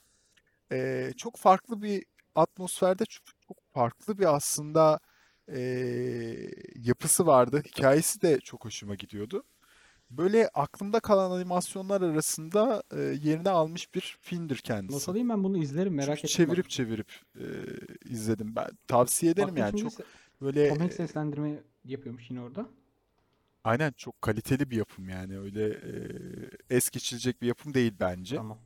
E, 0.71 1.11
çok 1.17 1.37
farklı 1.37 1.81
bir 1.81 2.05
atmosferde 2.35 3.05
çok, 3.05 3.25
çok 3.47 3.57
farklı 3.73 4.19
bir 4.19 4.35
aslında 4.35 4.99
e, 5.53 5.59
yapısı 6.75 7.25
vardı. 7.27 7.63
Hikayesi 7.65 8.21
de 8.21 8.39
çok 8.39 8.65
hoşuma 8.65 8.95
gidiyordu. 8.95 9.43
Böyle 10.11 10.49
aklımda 10.53 10.99
kalan 10.99 11.31
animasyonlar 11.31 12.01
arasında 12.01 12.83
e, 12.91 12.99
yerini 13.01 13.49
almış 13.49 13.93
bir 13.95 14.17
filmdir 14.21 14.55
Not 14.55 14.61
kendisi. 14.63 15.11
alayım 15.11 15.29
ben 15.29 15.43
bunu 15.43 15.57
izlerim 15.57 15.93
merak 15.93 16.17
Çünkü 16.17 16.27
ettim 16.27 16.47
bak. 16.47 16.55
çevirip 16.55 16.69
çevirip 16.69 17.11
e, 17.39 17.45
izledim 18.09 18.55
ben. 18.55 18.69
Tavsiye 18.87 19.31
ederim 19.31 19.57
Baktım 19.57 19.57
yani 19.57 19.75
çok 19.75 19.93
se- 19.93 20.03
böyle 20.41 20.69
Tom 20.69 20.79
Hanks 20.79 20.95
seslendirme 20.95 21.63
yapıyormuş 21.85 22.29
yine 22.29 22.41
orada. 22.41 22.69
aynen 23.63 23.91
çok 23.91 24.21
kaliteli 24.21 24.69
bir 24.69 24.77
yapım 24.77 25.09
yani 25.09 25.39
öyle 25.39 25.67
e, 25.69 26.75
es 26.75 26.89
geçilecek 26.89 27.41
bir 27.41 27.47
yapım 27.47 27.73
değil 27.73 27.93
bence. 27.99 28.35
Tamam. 28.35 28.57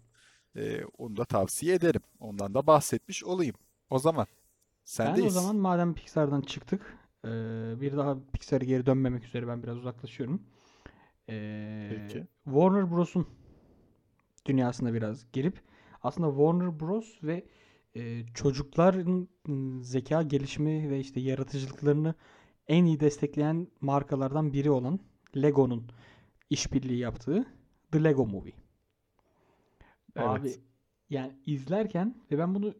E, 0.55 0.85
onu 0.97 1.17
da 1.17 1.25
tavsiye 1.25 1.75
ederim. 1.75 2.01
Ondan 2.19 2.53
da 2.53 2.67
bahsetmiş 2.67 3.23
olayım. 3.23 3.55
O 3.89 3.99
zaman 3.99 4.27
Ben 4.99 5.21
o 5.21 5.29
zaman 5.29 5.55
madem 5.55 5.93
Pixar'dan 5.93 6.41
çıktık 6.41 6.81
eee, 7.25 7.31
bir 7.81 7.97
daha 7.97 8.17
Pixar'a 8.33 8.65
geri 8.65 8.85
dönmemek 8.85 9.25
üzere 9.25 9.47
ben 9.47 9.63
biraz 9.63 9.77
uzaklaşıyorum. 9.77 10.41
Peki. 11.27 12.27
Warner 12.45 12.91
Bros'un 12.91 13.27
dünyasına 14.45 14.93
biraz 14.93 15.31
girip 15.33 15.61
aslında 16.03 16.29
Warner 16.29 16.79
Bros 16.79 17.23
ve 17.23 17.45
e, 17.95 18.23
çocukların 18.33 19.27
zeka 19.81 20.21
gelişimi 20.23 20.89
ve 20.89 20.99
işte 20.99 21.19
yaratıcılıklarını 21.19 22.15
en 22.67 22.85
iyi 22.85 22.99
destekleyen 22.99 23.67
markalardan 23.81 24.53
biri 24.53 24.71
olan 24.71 24.99
Lego'nun 25.37 25.87
işbirliği 26.49 26.97
yaptığı 26.99 27.45
The 27.91 28.03
Lego 28.03 28.25
Movie. 28.25 28.53
Abi 30.15 30.39
Evet. 30.47 30.59
yani 31.09 31.33
izlerken 31.45 32.15
ve 32.31 32.37
ben 32.37 32.55
bunu 32.55 32.73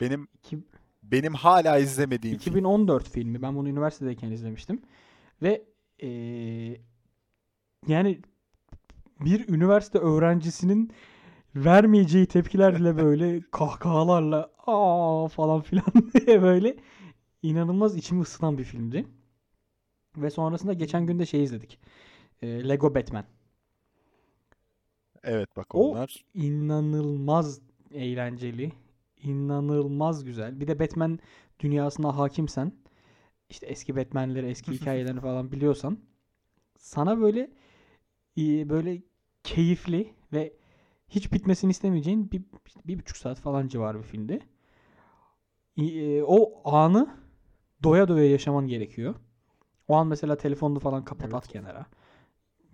Benim 0.00 0.28
iki- 0.34 0.58
benim 1.02 1.34
hala 1.34 1.78
izlemediğim 1.78 2.38
film. 2.38 2.52
2014 2.52 3.08
filmi. 3.08 3.42
Ben 3.42 3.56
bunu 3.56 3.68
üniversitedeyken 3.68 4.30
izlemiştim. 4.30 4.82
Ve 5.42 5.64
eee, 5.98 6.80
yani 7.86 8.20
bir 9.20 9.48
üniversite 9.48 9.98
öğrencisinin 9.98 10.92
vermeyeceği 11.56 12.26
tepkilerle 12.26 12.96
böyle 12.96 13.40
kahkahalarla 13.52 14.50
aa 14.66 15.28
falan 15.28 15.62
filan 15.62 15.92
diye 16.26 16.42
böyle 16.42 16.76
inanılmaz 17.42 17.96
içimi 17.96 18.22
ısıtan 18.22 18.58
bir 18.58 18.64
filmdi. 18.64 19.06
Ve 20.16 20.30
sonrasında 20.30 20.72
geçen 20.72 21.06
gün 21.06 21.18
de 21.18 21.26
şey 21.26 21.44
izledik. 21.44 21.78
Eee, 22.42 22.68
Lego 22.68 22.94
Batman. 22.94 23.24
Evet 25.22 25.56
bak 25.56 25.74
O 25.74 25.90
onlar. 25.90 26.24
inanılmaz 26.34 27.60
eğlenceli, 27.92 28.72
inanılmaz 29.22 30.24
güzel. 30.24 30.60
Bir 30.60 30.68
de 30.68 30.78
Batman 30.78 31.18
dünyasına 31.60 32.16
hakimsen, 32.16 32.72
işte 33.50 33.66
eski 33.66 33.96
Batman'leri, 33.96 34.46
eski 34.46 34.72
hikayelerini 34.80 35.20
falan 35.20 35.52
biliyorsan, 35.52 35.98
sana 36.78 37.20
böyle 37.20 37.40
e, 37.40 37.50
böyle 38.68 39.02
keyifli 39.44 40.14
ve 40.32 40.52
hiç 41.08 41.32
bitmesini 41.32 41.70
istemeyeceğin 41.70 42.30
bir, 42.32 42.42
bir 42.86 42.98
buçuk 42.98 43.16
saat 43.16 43.40
falan 43.40 43.68
civarı 43.68 43.98
bir 43.98 44.02
filmdi. 44.04 44.40
E, 45.76 46.22
O 46.22 46.62
anı 46.76 47.16
doya 47.82 48.08
doya 48.08 48.30
yaşaman 48.30 48.66
gerekiyor. 48.66 49.14
O 49.88 49.94
an 49.94 50.06
mesela 50.06 50.36
telefonunu 50.36 50.80
falan 50.80 51.04
kapat 51.04 51.34
at 51.34 51.44
Evet. 51.44 51.52
kenara. 51.52 51.86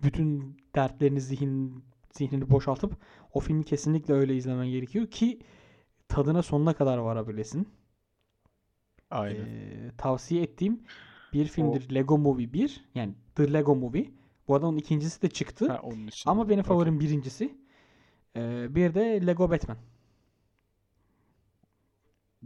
Bütün 0.03 0.57
dertlerini 0.75 1.21
zihin 1.21 1.83
zihnini 2.11 2.49
boşaltıp 2.49 2.97
o 3.33 3.39
filmi 3.39 3.63
kesinlikle 3.63 4.13
öyle 4.13 4.35
izlemen 4.35 4.67
gerekiyor 4.67 5.07
ki 5.07 5.39
tadına 6.07 6.41
sonuna 6.43 6.73
kadar 6.73 6.97
varabilesin. 6.97 7.67
Aynen. 9.11 9.45
Ee, 9.45 9.91
tavsiye 9.97 10.43
ettiğim 10.43 10.83
bir 11.33 11.45
filmdir 11.45 11.95
Lego 11.95 12.17
Movie 12.17 12.53
1. 12.53 12.85
Yani 12.95 13.13
The 13.35 13.53
Lego 13.53 13.75
Movie. 13.75 14.11
Bu 14.47 14.55
arada 14.55 14.67
onun 14.67 14.77
ikincisi 14.77 15.21
de 15.21 15.29
çıktı. 15.29 15.67
Ha, 15.67 15.79
onun 15.83 16.07
için. 16.07 16.29
Ama 16.29 16.49
benim 16.49 16.63
favorim 16.63 16.99
birincisi. 16.99 17.57
Ee, 18.35 18.75
bir 18.75 18.93
de 18.93 19.27
Lego 19.27 19.49
Batman. 19.51 19.77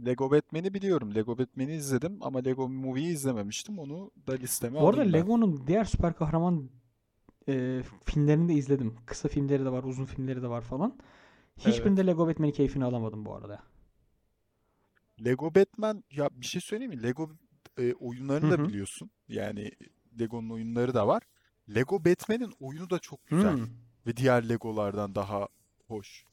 Lego 0.06 0.30
Batman'i 0.30 0.74
biliyorum. 0.74 1.14
Lego 1.14 1.38
Batman'i 1.38 1.74
izledim 1.74 2.18
ama 2.20 2.38
Lego 2.38 2.68
Movie'yi 2.68 3.12
izlememiştim. 3.12 3.78
Onu 3.78 4.10
da 4.26 4.32
listeme 4.34 4.80
Bu 4.80 4.88
arada. 4.88 5.02
Lego'nun 5.02 5.66
diğer 5.66 5.84
süper 5.84 6.14
kahraman 6.16 6.70
e, 7.48 7.82
filmlerini 8.04 8.48
de 8.48 8.54
izledim. 8.54 8.96
Kısa 9.06 9.28
filmleri 9.28 9.64
de 9.64 9.72
var, 9.72 9.84
uzun 9.84 10.04
filmleri 10.04 10.42
de 10.42 10.48
var 10.48 10.62
falan. 10.62 10.98
Hiçbirinde 11.58 12.06
Lego 12.06 12.28
Batman'in 12.28 12.52
keyfini 12.52 12.84
alamadım 12.84 13.24
bu 13.24 13.34
arada. 13.34 13.62
Lego 15.24 15.54
Batman 15.54 16.04
ya 16.10 16.28
bir 16.32 16.46
şey 16.46 16.60
söyleyeyim 16.60 16.92
mi? 16.94 17.02
Lego 17.02 17.30
e, 17.78 17.94
oyunlarını 17.94 18.46
Hı 18.46 18.50
da 18.50 18.64
biliyorsun. 18.64 19.10
Yani 19.28 19.70
Lego'nun 20.20 20.50
oyunları 20.50 20.94
da 20.94 21.06
var. 21.06 21.22
Lego 21.74 22.04
Batman'in 22.04 22.52
oyunu 22.60 22.90
da 22.90 22.98
çok 22.98 23.26
güzel 23.26 23.52
Hmm. 23.56 23.66
ve 24.06 24.16
diğer 24.16 24.48
Legolardan 24.48 25.14
daha 25.14 25.48
hoş. 25.88 26.24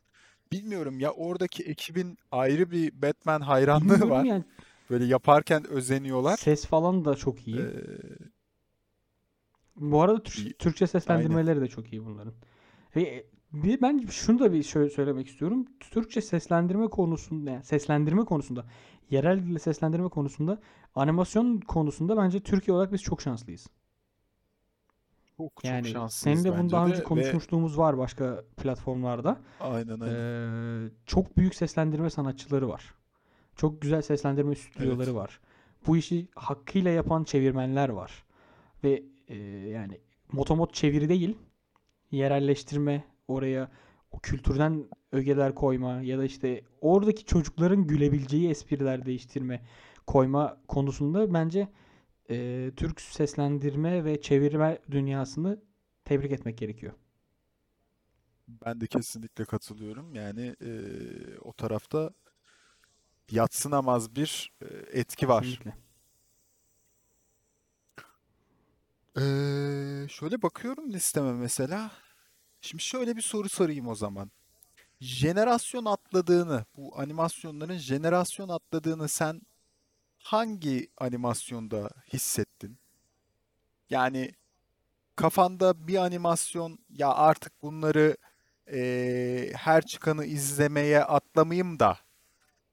Bilmiyorum 0.52 1.00
ya 1.00 1.12
oradaki 1.12 1.63
ekibin 1.63 2.17
ayrı 2.32 2.71
bir 2.71 3.02
Batman 3.02 3.41
hayranlığı 3.41 3.84
Bilmiyorum 3.84 4.10
var. 4.10 4.23
yani 4.23 4.43
Böyle 4.89 5.06
yaparken 5.06 5.67
özeniyorlar. 5.67 6.38
ses 6.38 6.65
falan 6.65 7.06
da 7.06 7.15
çok 7.15 7.47
iyi. 7.47 7.60
Ee, 7.60 7.73
Bu 9.76 10.02
arada 10.02 10.23
Tür-. 10.23 10.54
Türkçe 10.54 10.88
seslendirmeleri 10.88 11.62
de 11.62 11.67
çok 11.67 11.93
iyi 11.93 12.06
bunların. 12.06 12.34
Ve 12.95 13.26
bir 13.54 13.82
ben 13.82 14.06
şunu 14.10 14.39
da 14.39 14.54
bir 14.54 14.63
şöyle 14.63 14.89
söylemek 14.89 15.28
istiyorum. 15.28 15.65
Türkçe 15.80 16.21
seslendirme 16.21 16.88
konusunda 16.88 17.52
yani 17.52 17.63
seslendirme 17.63 18.26
konusunda 18.26 18.65
yerel 19.10 19.39
dille 19.45 19.60
seslendirme 19.60 20.10
konusunda 20.10 20.62
animasyon 20.95 21.60
konusunda 21.60 22.17
bence 22.17 22.39
Türkiye 22.39 22.76
olarak 22.78 22.93
biz 22.93 23.02
çok 23.02 23.21
şanslıyız. 23.21 23.67
Çok 25.38 25.56
çok 25.56 25.63
Yani 25.65 25.88
şanslıyız 25.88 26.41
seninle 26.41 26.60
bunu 26.60 26.69
daha 26.71 26.86
de 26.86 26.89
önce 26.89 27.00
ve 27.00 27.04
konuşmuşluğumuz 27.04 27.78
var 27.78 27.97
başka 27.97 28.43
platformlarda. 28.58 29.38
aynen 29.60 30.00
aynen. 30.00 30.15
Ee, 30.86 30.89
çok 31.06 31.38
büyük 31.38 31.56
seslendirme 31.56 32.10
sanatçıları 32.10 32.69
var. 32.69 32.93
Çok 33.56 33.82
güzel 33.82 34.02
seslendirme 34.02 34.56
stüdyoları 34.56 35.10
Evet. 35.10 35.15
var. 35.15 35.39
Bu 35.88 35.97
işi 35.97 36.28
hakkıyla 36.36 36.91
yapan 36.91 37.23
çevirmenler 37.23 37.89
var. 37.89 38.23
Ve 38.84 39.04
e, 39.28 39.36
yani 39.69 40.00
motomot 40.32 40.73
çeviri 40.73 41.10
değil, 41.10 41.38
yerelleştirme, 42.12 43.04
oraya 43.28 43.71
o 44.12 44.19
kültürden 44.19 44.86
ögeler 45.12 45.56
koyma 45.56 46.02
ya 46.02 46.17
da 46.17 46.23
işte 46.23 46.62
oradaki 46.82 47.26
çocukların 47.26 47.88
gülebileceği 47.88 48.50
espriler 48.50 49.06
değiştirme, 49.06 49.62
koyma 50.08 50.58
konusunda 50.67 51.34
bence 51.34 51.67
e, 52.30 52.72
Türk 52.76 53.02
seslendirme 53.02 54.06
ve 54.06 54.22
çevirme 54.22 54.80
dünyasını 54.92 55.62
tebrik 56.06 56.32
etmek 56.32 56.58
gerekiyor. 56.58 56.94
Ben 58.48 58.82
de 58.82 58.88
kesinlikle 58.88 59.46
katılıyorum. 59.46 60.16
Yani 60.16 60.56
e, 60.62 60.70
o 61.42 61.54
tarafta 61.54 62.13
yadsınamaz 63.32 64.16
bir 64.16 64.52
e, 64.62 64.66
etki 65.00 65.28
var. 65.28 65.44
Kesinlikle. 65.44 65.88
Ee, 69.18 70.08
şöyle 70.10 70.42
bakıyorum 70.42 70.94
listeme 70.94 71.34
mesela. 71.34 71.92
Şimdi 72.62 72.84
şöyle 72.84 73.16
bir 73.16 73.22
soru 73.22 73.50
sorayım 73.50 73.88
o 73.88 73.96
zaman. 73.96 74.32
Jenerasyon 75.00 75.86
atladığını, 75.86 76.66
bu 76.78 77.00
animasyonların 77.00 77.78
jenerasyon 77.78 78.50
atladığını 78.50 79.08
sen 79.08 79.42
hangi 80.28 80.90
animasyonda 80.98 81.90
hissettin? 82.13 82.78
Yani 83.90 84.32
kafanda 85.16 85.88
bir 85.88 85.98
animasyon 85.98 86.80
ya 86.90 87.13
artık 87.13 87.62
bunları 87.62 88.18
eee, 88.72 89.54
her 89.56 89.82
çıkanı 89.86 90.26
izlemeye 90.26 91.04
atlamayayım 91.04 91.80
da 91.80 91.98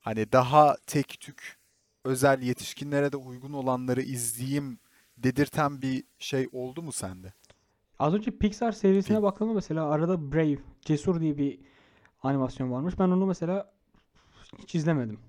hani 0.01 0.33
daha 0.33 0.77
tek 0.87 1.21
tük 1.21 1.59
özel 2.05 2.43
yetişkinlere 2.43 3.13
de 3.13 3.17
uygun 3.17 3.53
olanları 3.53 4.03
izleyeyim 4.03 4.79
dedirten 5.17 5.83
bir 5.83 6.05
şey 6.19 6.49
oldu 6.53 6.83
mu 6.83 6.93
sende? 6.93 7.33
Az 7.99 8.15
önce 8.15 8.31
Pixar 8.39 8.73
serisine 8.73 9.17
Film. 9.17 9.23
baktığımda 9.23 9.53
mesela 9.53 9.91
arada 9.91 10.33
Brave, 10.33 10.59
Cesur 10.81 11.21
diye 11.21 11.39
bir 11.39 11.61
animasyon 12.23 12.73
varmış. 12.73 12.99
Ben 12.99 13.09
onu 13.09 13.27
mesela 13.27 13.73
hiç 14.59 14.75
izlemedim. 14.75 15.21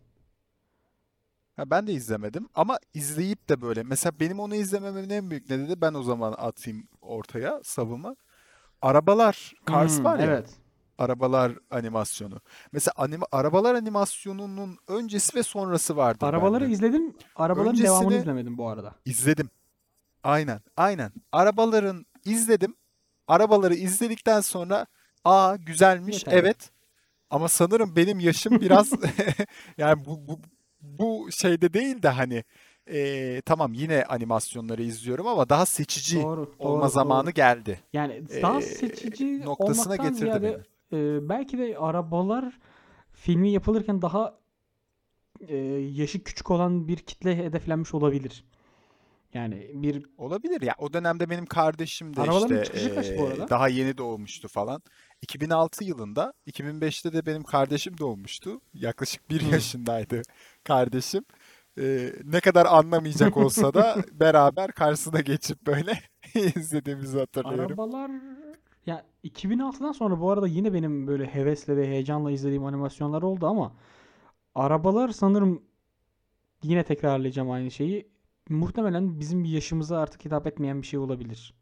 Ha, 1.55 1.69
ben 1.69 1.87
de 1.87 1.93
izlemedim 1.93 2.49
ama 2.55 2.79
izleyip 2.93 3.49
de 3.49 3.61
böyle 3.61 3.83
mesela 3.83 4.19
benim 4.19 4.39
onu 4.39 4.55
izlemememin 4.55 5.09
en 5.09 5.29
büyük 5.29 5.49
nedeni 5.49 5.81
ben 5.81 5.93
o 5.93 6.03
zaman 6.03 6.35
atayım 6.37 6.87
ortaya 7.01 7.61
savımı. 7.63 8.15
Arabalar 8.81 9.53
Cars 9.71 9.97
Hmm, 9.97 10.05
var 10.05 10.19
ya 10.19 10.25
evet. 10.25 10.49
arabalar 10.97 11.53
animasyonu. 11.71 12.41
Mesela 12.71 12.93
anima, 12.97 13.25
arabalar 13.31 13.75
animasyonunun 13.75 14.77
öncesi 14.87 15.35
ve 15.37 15.43
sonrası 15.43 15.97
vardır 15.97 16.27
Arabaları 16.27 16.63
bende. 16.63 16.73
izledim. 16.73 17.15
Arabaların 17.35 17.83
devamını 17.83 18.13
Öncesini 18.13 18.15
izlemedim 18.15 18.57
bu 18.57 18.67
arada. 18.69 18.95
izledim. 19.05 19.49
Aynen, 20.23 20.61
aynen. 20.77 21.11
Arabaların 21.31 22.05
izledim. 22.25 22.75
Arabaları 23.27 23.75
izledikten 23.75 24.41
sonra 24.41 24.87
aa 25.25 25.55
güzelmiş 25.55 26.13
Yeterli. 26.13 26.37
evet. 26.37 26.71
Ama 27.29 27.49
sanırım 27.49 27.95
benim 27.95 28.19
yaşım 28.19 28.61
biraz 28.61 28.91
yani 29.77 30.05
bu, 30.05 30.27
bu, 30.27 30.39
bu 30.99 31.29
şeyde 31.31 31.73
değil 31.73 32.03
de 32.03 32.09
hani 32.09 32.43
eee, 32.89 33.41
tamam 33.41 33.73
yine 33.73 34.05
animasyonları 34.05 34.83
izliyorum 34.83 35.27
ama 35.27 35.49
daha 35.49 35.65
seçici 35.65 36.15
Doğru, 36.23 36.55
olma 36.59 36.81
doğru, 36.81 36.89
zamanı 36.89 37.25
doğru. 37.25 37.33
geldi. 37.33 37.79
Yani 37.93 38.23
daha 38.41 38.61
seçici 38.61 39.41
noktasına 39.45 39.83
olmaktan 39.83 40.05
getirdi 40.09 40.19
ziyade 40.19 40.63
beni. 40.91 41.01
e, 41.01 41.29
belki 41.29 41.57
de 41.57 41.77
arabalar 41.77 42.59
filmi 43.13 43.51
yapılırken 43.51 44.01
daha 44.01 44.39
e, 45.47 45.55
yaşı 45.91 46.23
küçük 46.23 46.51
olan 46.51 46.87
bir 46.87 46.97
kitle 46.97 47.37
hedeflenmiş 47.37 47.93
olabilir. 47.93 48.45
Yani 49.35 49.71
bir 49.73 50.05
Olabilir 50.17 50.61
ya. 50.61 50.75
O 50.77 50.93
dönemde 50.93 51.29
benim 51.29 51.45
kardeşim 51.45 52.15
de 52.15 52.21
arabaların 52.21 52.61
işte 52.61 52.89
kaç 52.95 53.17
bu 53.17 53.25
arada? 53.27 53.49
daha 53.49 53.67
yeni 53.67 53.97
doğmuştu 53.97 54.47
falan. 54.47 54.81
2006 55.21 55.83
yılında, 55.83 56.33
2005'te 56.47 57.13
de 57.13 57.25
benim 57.25 57.43
kardeşim 57.43 57.97
doğmuştu. 57.97 58.61
Yaklaşık 58.73 59.29
bir 59.29 59.41
yaşındaydı 59.51 60.21
kardeşim. 60.63 61.25
Eee, 61.77 62.13
ne 62.23 62.39
kadar 62.39 62.65
anlamayacak 62.65 63.37
olsa 63.37 63.73
da 63.73 63.95
beraber 64.11 64.71
karşısına 64.71 65.21
geçip 65.21 65.67
böyle 65.67 65.99
izlediğimizi 66.55 67.19
hatırlıyorum. 67.19 67.77
Arabalar 67.79 68.11
Ya 68.85 69.05
2006'dan 69.23 69.91
sonra 69.91 70.19
bu 70.19 70.31
arada 70.31 70.47
yine 70.47 70.73
benim 70.73 71.07
böyle 71.07 71.25
hevesle 71.25 71.77
ve 71.77 71.87
heyecanla 71.87 72.31
izlediğim 72.31 72.65
animasyonlar 72.65 73.21
oldu 73.21 73.47
ama 73.47 73.75
arabalar 74.55 75.09
sanırım 75.09 75.61
yine 76.63 76.83
tekrarlayacağım 76.83 77.51
aynı 77.51 77.71
şeyi. 77.71 78.14
Muhtemelen 78.49 79.19
bizim 79.19 79.45
yaşımıza 79.45 79.97
artık 79.99 80.25
hitap 80.25 80.47
etmeyen 80.47 80.81
bir 80.81 80.87
şey 80.87 80.99
olabilir. 80.99 81.53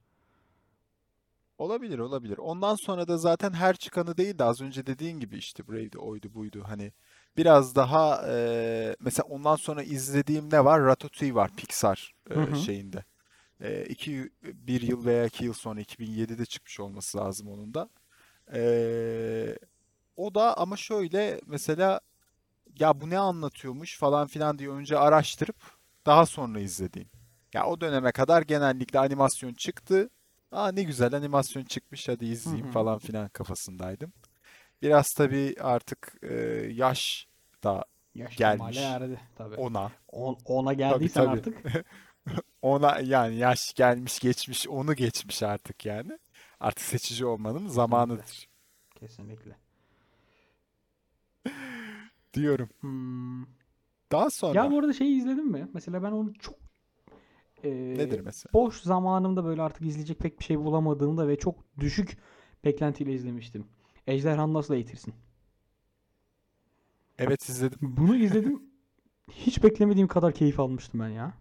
Olabilir, 1.58 2.00
olabilir. 2.00 2.38
Ondan 2.38 2.76
sonra 2.76 3.08
da 3.08 3.18
zaten 3.18 3.54
her 3.54 3.76
çıkanı 3.76 4.18
değil 4.18 4.40
de 4.40 4.44
az 4.44 4.62
önce 4.62 4.86
dediğin 4.86 5.20
gibi 5.20 5.38
işte 5.38 5.68
Brave'di, 5.68 5.98
oydu, 5.98 6.34
buydu. 6.34 6.64
Hani 6.68 6.92
biraz 7.38 7.76
daha 7.76 8.24
e, 8.28 8.96
mesela 9.00 9.26
ondan 9.30 9.56
sonra 9.56 9.84
izlediğim 9.84 10.50
ne 10.52 10.66
var? 10.66 10.82
Ratatouille 10.82 11.36
var 11.36 11.52
Pixar 11.58 12.14
Hı 12.28 12.34
e, 12.34 12.38
hı. 12.38 12.56
şeyinde. 12.56 13.04
E, 13.62 13.86
iki, 13.86 14.30
bir 14.44 14.82
yıl 14.82 15.06
veya 15.06 15.26
iki 15.26 15.46
yıl 15.46 15.54
sonra 15.54 15.82
2007'de 15.82 16.46
çıkmış 16.46 16.80
olması 16.80 17.18
lazım 17.18 17.48
onun 17.48 17.74
da. 17.74 17.90
E, 18.54 19.58
o 20.16 20.36
da 20.36 20.58
ama 20.58 20.78
şöyle 20.78 21.42
mesela 21.46 22.00
ya 22.80 23.02
bu 23.02 23.10
ne 23.10 23.18
anlatıyormuş 23.18 23.98
falan 24.00 24.28
filan 24.28 24.60
diye 24.60 24.70
önce 24.70 24.98
araştırıp 24.98 25.83
daha 26.06 26.26
sonra 26.26 26.60
izlediğim. 26.60 27.10
Ya 27.54 27.66
o 27.66 27.82
döneme 27.82 28.12
kadar 28.12 28.42
genellikle 28.42 29.00
animasyon 29.00 29.54
çıktı. 29.54 30.10
Aa 30.52 30.72
ne 30.72 30.84
güzel 30.84 31.14
animasyon 31.14 31.64
çıkmış 31.64 32.10
hadi 32.10 32.26
izleyeyim 32.26 32.72
falan 32.72 33.00
filan 33.00 33.30
kafasındaydım. 33.30 34.14
Biraz 34.82 35.14
tabii 35.14 35.56
artık 35.60 36.16
e, 36.24 36.34
yaş 36.72 37.28
da 37.64 37.86
Yaş 38.16 38.36
gelmiş 38.38 38.78
erdi 38.78 39.20
tabii. 39.36 39.56
ona. 39.56 39.92
On, 40.12 40.38
ona 40.46 40.76
Tabii 40.78 40.78
geldiysen 40.78 41.26
tabii. 41.26 41.40
artık 41.40 41.86
Ona 42.62 43.00
yani 43.00 43.36
yaş 43.36 43.74
gelmiş 43.74 44.20
geçmiş 44.20 44.68
onu 44.68 44.96
geçmiş 44.96 45.44
artık 45.44 45.86
yani. 45.86 46.20
Artık 46.60 46.86
seçici 46.86 47.26
olmanın 47.26 47.54
kesinlikle. 47.54 47.74
zamanıdır 47.76 48.48
Kesinlikle. 48.96 49.58
diyorum. 52.34 52.70
Hmm. 52.80 53.46
Daha 54.14 54.24
Ya 54.24 54.30
sonra 54.32 54.72
bu 54.72 54.80
arada 54.80 54.94
şeyi 54.94 55.18
izledin 55.18 55.46
mi? 55.52 55.68
Mesela 55.74 56.04
ben 56.04 56.12
onu 56.12 56.34
çok 56.34 56.56
nedir 57.70 58.20
e, 58.20 58.22
mesela? 58.22 58.54
boş 58.54 58.82
zamanımda 58.82 59.46
böyle 59.46 59.62
artık 59.62 59.86
izleyecek 59.86 60.20
pek 60.20 60.40
bir 60.40 60.44
şey 60.44 60.60
bulamadığımda 60.60 61.28
ve 61.28 61.38
çok 61.38 61.56
düşük 61.80 62.18
beklentiyle 62.66 63.14
izlemiştim. 63.14 63.66
Ejderhanı 64.08 64.54
Nasıl 64.54 64.74
Eğitirsin? 64.74 65.14
Evet 67.18 67.50
izledim. 67.50 67.80
Bunu 67.98 68.16
izledim. 68.16 68.64
Hiç 69.32 69.64
beklemediğim 69.64 70.08
kadar 70.08 70.34
keyif 70.34 70.60
almıştım 70.60 71.00
ben 71.00 71.08
ya. 71.10 71.34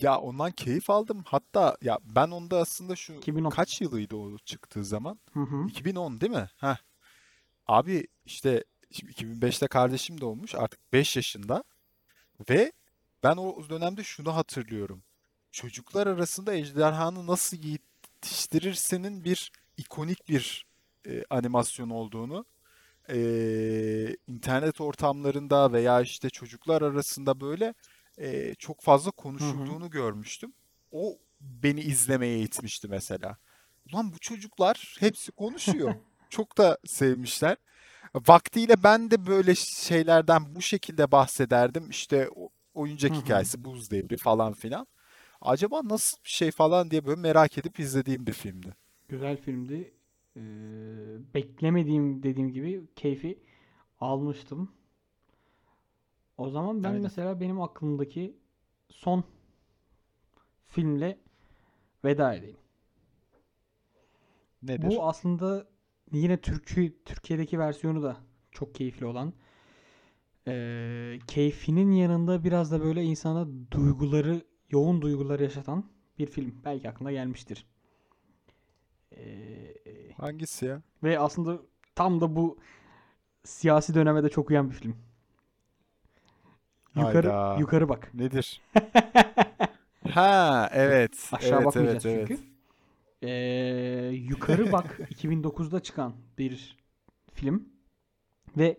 Ya 0.00 0.18
ondan 0.18 0.50
keyif 0.50 0.90
aldım. 0.90 1.22
Hatta 1.26 1.76
ya 1.82 1.98
ben 2.04 2.30
onda 2.30 2.58
aslında 2.58 2.96
şu 2.96 3.12
2010. 3.12 3.50
kaç 3.50 3.80
yılıydı 3.80 4.16
o 4.16 4.38
çıktığı 4.38 4.84
zaman? 4.84 5.18
Hı 5.32 5.40
hı. 5.40 5.66
2010 5.66 6.20
değil 6.20 6.32
mi? 6.32 6.48
Heh. 6.56 6.76
Abi 7.66 8.06
işte 8.24 8.64
şimdi 8.90 9.12
2005'te 9.12 9.66
kardeşim 9.66 10.20
doğmuş. 10.20 10.54
Artık 10.54 10.92
5 10.92 11.16
yaşında 11.16 11.64
ve 12.50 12.72
ben 13.22 13.36
o 13.36 13.68
dönemde 13.68 14.04
şunu 14.04 14.36
hatırlıyorum. 14.36 15.02
Çocuklar 15.52 16.06
arasında 16.06 16.54
ejderhanı 16.54 17.26
nasıl 17.26 17.56
yetiştirirsenin 17.56 19.24
bir 19.24 19.52
ikonik 19.76 20.28
bir 20.28 20.66
e, 21.06 21.24
animasyon 21.30 21.90
olduğunu 21.90 22.44
e, 23.10 24.16
internet 24.26 24.80
ortamlarında 24.80 25.72
veya 25.72 26.00
işte 26.00 26.30
çocuklar 26.30 26.82
arasında 26.82 27.40
böyle 27.40 27.74
e, 28.18 28.54
çok 28.54 28.80
fazla 28.80 29.06
Hı 29.06 29.12
hı. 29.12 29.16
konuşulduğunu 29.16 29.90
görmüştüm. 29.90 30.52
O 30.92 31.18
beni 31.40 31.80
izlemeye 31.80 32.38
itmişti 32.38 32.88
mesela. 32.88 33.38
Ulan 33.92 34.12
bu 34.12 34.18
çocuklar 34.18 34.96
hepsi 35.00 35.32
konuşuyor. 35.32 35.94
Çok 36.30 36.58
da 36.58 36.78
sevmişler. 36.86 37.56
Vaktiyle 38.14 38.82
ben 38.82 39.10
de 39.10 39.26
böyle 39.26 39.54
şeylerden 39.54 40.54
bu 40.54 40.62
şekilde 40.62 41.12
bahsederdim. 41.12 41.90
İşte 41.90 42.28
oyuncak 42.74 43.12
hı. 43.12 43.16
hikayesi, 43.16 43.64
Buz 43.64 43.90
Devri 43.90 44.16
falan 44.16 44.52
filan. 44.52 44.86
Acaba 45.40 45.80
nasıl 45.84 46.18
bir 46.24 46.28
şey 46.30 46.50
falan 46.50 46.90
diye 46.90 47.06
böyle 47.06 47.20
merak 47.20 47.58
edip 47.58 47.80
izlediğim 47.80 48.26
bir 48.26 48.32
filmdi. 48.32 48.74
Güzel 49.08 49.36
filmdi. 49.36 49.94
Ee, 50.36 50.40
beklemediğim 51.34 52.22
dediğim 52.22 52.52
gibi 52.52 52.86
keyfi 52.96 53.38
almıştım. 54.00 54.72
O 56.38 56.50
zaman 56.50 56.84
ben 56.84 56.88
Aynen. 56.88 57.02
mesela 57.02 57.40
benim 57.40 57.60
aklımdaki 57.60 58.36
son 58.88 59.24
filmle 60.66 61.18
veda 62.04 62.34
edeyim. 62.34 62.56
Nedir? 64.62 64.88
Bu 64.88 65.04
aslında 65.04 65.66
yine 66.12 66.36
Türkü 66.40 66.94
Türkiye'deki 67.04 67.58
versiyonu 67.58 68.02
da 68.02 68.16
çok 68.52 68.74
keyifli 68.74 69.06
olan. 69.06 69.32
Ee, 70.48 71.18
keyfinin 71.26 71.92
yanında 71.92 72.44
biraz 72.44 72.72
da 72.72 72.80
böyle 72.84 73.02
insana 73.02 73.46
duyguları, 73.70 74.42
yoğun 74.70 75.02
duyguları 75.02 75.42
yaşatan 75.42 75.84
bir 76.18 76.26
film. 76.26 76.54
Belki 76.64 76.88
aklına 76.88 77.12
gelmiştir. 77.12 77.66
Ee, 79.16 79.74
Hangisi 80.16 80.66
ya? 80.66 80.82
ve 81.02 81.18
aslında 81.18 81.58
tam 81.94 82.20
da 82.20 82.36
bu 82.36 82.58
siyasi 83.44 83.94
döneme 83.94 84.22
de 84.22 84.28
çok 84.28 84.50
uyan 84.50 84.70
bir 84.70 84.74
film. 84.74 84.96
Yukarı 86.96 87.28
Hayda. 87.30 87.60
yukarı 87.60 87.88
bak. 87.88 88.10
Nedir? 88.14 88.60
Ha, 90.10 90.70
evet. 90.72 91.28
Aşağı 91.32 91.56
Evet, 91.58 91.66
bakmayacağız 91.66 92.06
evet, 92.06 92.26
çünkü. 92.28 92.42
evet. 92.42 92.47
Ee, 93.22 94.10
Yukarı 94.14 94.72
Bak 94.72 95.00
2009'da 95.10 95.80
çıkan 95.80 96.14
bir 96.38 96.76
film 97.32 97.68
ve 98.56 98.76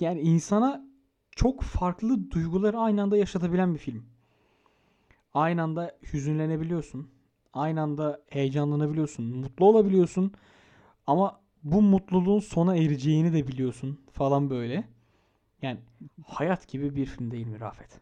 yani 0.00 0.20
insana 0.20 0.84
çok 1.30 1.62
farklı 1.62 2.30
duyguları 2.30 2.78
aynı 2.78 3.02
anda 3.02 3.16
yaşatabilen 3.16 3.74
bir 3.74 3.78
film. 3.78 4.06
Aynı 5.34 5.62
anda 5.62 5.96
hüzünlenebiliyorsun. 6.12 7.10
Aynı 7.52 7.80
anda 7.82 8.22
heyecanlanabiliyorsun. 8.28 9.24
Mutlu 9.24 9.66
olabiliyorsun. 9.66 10.32
Ama 11.06 11.40
bu 11.62 11.82
mutluluğun 11.82 12.40
sona 12.40 12.76
ereceğini 12.76 13.32
de 13.32 13.48
biliyorsun 13.48 14.00
falan 14.12 14.50
böyle. 14.50 14.88
Yani 15.62 15.80
hayat 16.26 16.68
gibi 16.68 16.96
bir 16.96 17.06
film 17.06 17.30
değil 17.30 17.46
mi 17.46 17.60
Rafet? 17.60 18.00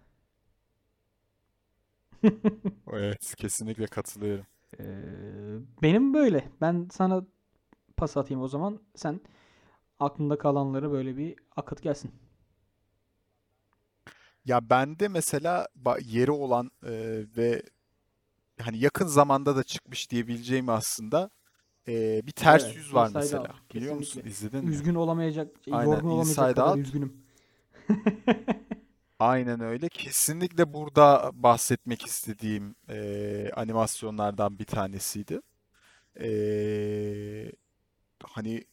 Evet, 2.92 3.34
kesinlikle 3.36 3.86
katılıyorum. 3.86 4.46
Ee, 4.80 4.84
benim 5.82 6.14
böyle. 6.14 6.48
Ben 6.60 6.88
sana 6.92 7.24
pas 7.96 8.16
atayım 8.16 8.42
o 8.42 8.48
zaman. 8.48 8.80
Sen 8.96 9.20
aklında 10.00 10.38
kalanları 10.38 10.92
böyle 10.92 11.16
bir 11.16 11.36
akıt 11.56 11.82
gelsin. 11.82 12.12
Ya 14.44 14.70
bende 14.70 15.08
mesela 15.08 15.68
yeri 16.04 16.30
olan 16.30 16.70
e, 16.86 17.24
ve 17.36 17.62
hani 18.60 18.78
yakın 18.78 19.06
zamanda 19.06 19.56
da 19.56 19.62
çıkmış 19.64 20.10
diyebileceğim 20.10 20.68
aslında 20.68 21.30
e, 21.88 22.26
bir 22.26 22.32
ters 22.32 22.64
Evet, 22.64 22.76
yüz 22.76 22.94
var 22.94 23.08
Inside 23.08 23.18
mesela. 23.18 23.40
Out. 23.40 23.74
Biliyor 23.74 23.96
musun? 23.96 24.22
Kesinlikle. 24.22 24.30
İzledin 24.30 24.64
mi? 24.64 24.70
Üzgün 24.70 24.94
olamayacak, 24.94 25.56
Aynen 25.70 25.86
yorgun 25.86 26.08
olamayacak 26.08 26.38
Inside 26.38 26.54
kadar 26.56 26.72
Out. 26.72 26.78
üzgünüm. 26.78 27.12
Aynen 29.22 29.60
öyle. 29.60 29.88
Kesinlikle 29.88 30.72
burada 30.72 31.30
bahsetmek 31.34 32.06
istediğim 32.06 32.74
e, 32.88 33.50
animasyonlardan 33.56 34.58
bir 34.58 34.64
tanesiydi. 34.64 35.40
E, 36.20 36.28
hani 38.22 38.64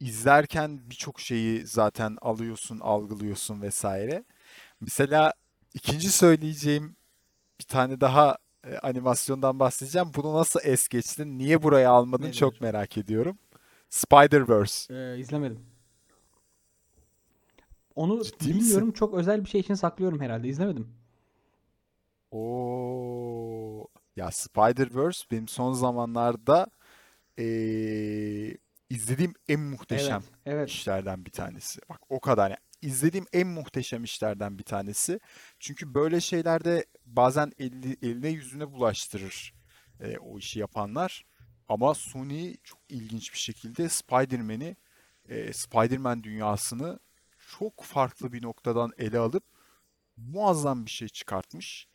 izlerken 0.00 0.90
birçok 0.90 1.20
şeyi 1.20 1.66
zaten 1.66 2.16
alıyorsun, 2.20 2.80
algılıyorsun 2.80 3.62
vesaire. 3.62 4.24
Mesela 4.80 5.32
ikinci 5.74 6.10
söyleyeceğim 6.10 6.96
bir 7.60 7.64
tane 7.64 8.00
daha 8.00 8.36
e, 8.64 8.78
animasyondan 8.78 9.58
bahsedeceğim. 9.58 10.08
Bunu 10.16 10.34
nasıl 10.34 10.60
es 10.62 10.88
geçtin? 10.88 11.38
Niye 11.38 11.62
buraya 11.62 11.90
almadın? 11.90 12.30
Çok 12.30 12.52
Nedir? 12.52 12.62
merak 12.62 12.98
ediyorum. 12.98 13.38
Spider-Verse. 13.90 14.94
Ee, 14.94 15.18
izlemedim. 15.18 15.73
Onu 17.94 18.24
Ciddi 18.24 18.54
misin? 18.54 18.60
bilmiyorum. 18.60 18.92
Çok 18.92 19.14
özel 19.14 19.44
bir 19.44 19.48
şey 19.48 19.60
için 19.60 19.74
saklıyorum 19.74 20.20
herhalde. 20.20 20.48
İzlemedim. 20.48 20.88
Oo. 22.30 23.86
Ya 24.16 24.30
Spider-Verse 24.30 25.24
benim 25.30 25.48
son 25.48 25.72
zamanlarda 25.72 26.66
e, 27.38 27.44
izlediğim 28.90 29.34
en 29.48 29.60
muhteşem 29.60 30.22
Evet, 30.22 30.32
evet. 30.46 30.68
işlerden 30.70 31.24
bir 31.26 31.30
tanesi. 31.30 31.80
Bak 31.88 32.00
o 32.08 32.20
kadar. 32.20 32.50
Yani 32.50 32.58
izlediğim 32.82 33.26
en 33.32 33.46
muhteşem 33.48 34.04
işlerden 34.04 34.58
bir 34.58 34.64
tanesi. 34.64 35.20
Çünkü 35.58 35.94
böyle 35.94 36.20
şeylerde 36.20 36.86
bazen 37.06 37.52
eli- 37.58 37.96
eline 38.06 38.28
yüzüne 38.28 38.72
bulaştırır 38.72 39.54
e, 40.00 40.18
o 40.18 40.38
işi 40.38 40.58
yapanlar. 40.58 41.24
Ama 41.68 41.94
Sony 41.94 42.54
çok 42.64 42.80
ilginç 42.88 43.32
bir 43.32 43.38
şekilde 43.38 43.88
Spider-Man'i, 43.88 44.76
e, 45.28 45.52
Spider-Man 45.52 46.22
dünyasını 46.22 46.98
çok 47.58 47.82
farklı 47.82 48.32
bir 48.32 48.42
noktadan 48.42 48.92
ele 48.98 49.18
alıp 49.18 49.44
muazzam 50.16 50.84
bir 50.86 50.90
şey 50.90 51.08
çıkartmış. 51.08 51.88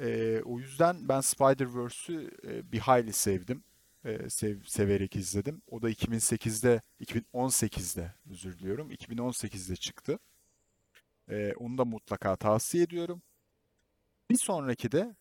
Ee, 0.00 0.40
o 0.44 0.58
yüzden 0.58 1.08
ben 1.08 1.20
Spider-Verse'ü 1.20 2.30
e, 2.44 2.72
bir 2.72 2.78
hayli 2.78 3.12
sevdim. 3.12 3.64
Ee, 4.04 4.30
sev- 4.30 4.64
severek 4.64 5.16
izledim. 5.16 5.62
O 5.70 5.82
da 5.82 5.90
2008'de, 5.90 6.82
2018'de 7.00 8.14
özür 8.30 8.58
diliyorum. 8.58 8.90
2018'de 8.90 9.76
çıktı. 9.76 10.18
Ee, 11.28 11.52
onu 11.58 11.78
da 11.78 11.84
mutlaka 11.84 12.36
tavsiye 12.36 12.84
ediyorum. 12.84 13.22
Bir 14.30 14.36
sonraki 14.36 14.92
de 14.92 15.16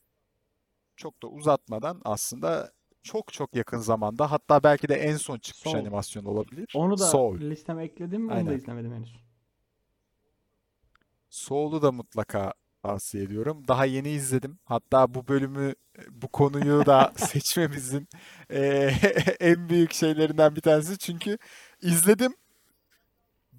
çok 0.95 1.23
da 1.23 1.27
uzatmadan 1.27 2.01
aslında 2.05 2.71
çok 3.03 3.33
çok 3.33 3.55
yakın 3.55 3.77
zamanda 3.79 4.31
hatta 4.31 4.63
belki 4.63 4.87
de 4.87 4.95
en 4.95 5.17
son 5.17 5.37
çıkmış 5.39 5.71
Soul. 5.71 5.79
animasyon 5.81 6.25
olabilir. 6.25 6.71
Onu 6.75 6.97
da 6.97 7.05
Soul. 7.05 7.39
listeme 7.39 7.83
ekledim. 7.83 8.21
Onu 8.25 8.29
da 8.31 8.35
Aynen. 8.35 8.57
izlemedim 8.57 8.93
henüz. 8.93 9.15
Soul'u 11.31 11.83
da 11.83 11.93
mutlaka 11.93 12.53
tavsiye 12.83 13.23
ediyorum. 13.25 13.69
Daha 13.69 13.85
yeni 13.85 14.09
izledim. 14.11 14.59
Hatta 14.65 15.15
bu 15.15 15.29
bölümü, 15.29 15.75
bu 16.11 16.29
konuyu 16.29 16.87
da 16.87 17.13
seçmemizin 17.17 18.09
eee, 18.51 18.95
en 19.41 19.69
büyük 19.69 19.93
şeylerinden 19.93 20.57
bir 20.57 20.61
tanesi. 20.61 20.99
Çünkü 20.99 21.39
izledim. 21.83 22.35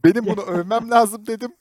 Benim 0.04 0.26
bunu 0.26 0.40
övmem 0.42 0.90
lazım 0.90 1.26
dedim. 1.26 1.52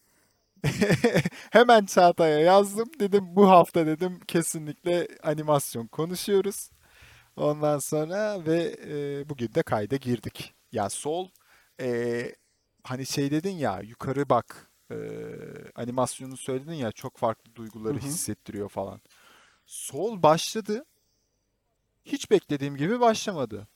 Hemen 1.52 1.86
Çağatay'a 1.86 2.40
yazdım. 2.40 2.90
Dedim 3.02 3.26
bu 3.38 3.50
hafta 3.50 3.88
dedim 3.88 4.20
kesinlikle 4.28 5.08
animasyon 5.24 5.88
konuşuyoruz. 5.88 6.72
Ondan 7.38 7.80
sonra 7.80 8.46
ve 8.48 8.78
e, 8.90 9.30
bugün 9.30 9.56
de 9.56 9.64
kayda 9.64 9.98
girdik. 9.98 10.56
Ya 10.74 10.90
Soul 10.90 11.30
e, 11.82 12.36
hani 12.84 13.08
şey 13.08 13.32
dedin 13.32 13.52
ya 13.58 13.82
yukarı 13.82 14.30
bak 14.30 14.71
e, 14.92 15.72
animasyonu 15.76 16.38
söyledin 16.38 16.74
ya 16.74 16.92
çok 16.92 17.18
farklı 17.18 17.56
duyguları 17.56 17.98
hı. 17.98 18.02
hissettiriyor 18.02 18.70
falan. 18.70 19.02
Soul 19.66 20.24
başladı. 20.24 20.86
Hiç 22.06 22.32
beklediğim 22.32 22.78
gibi 22.78 23.00
başlamadı. 23.00 23.68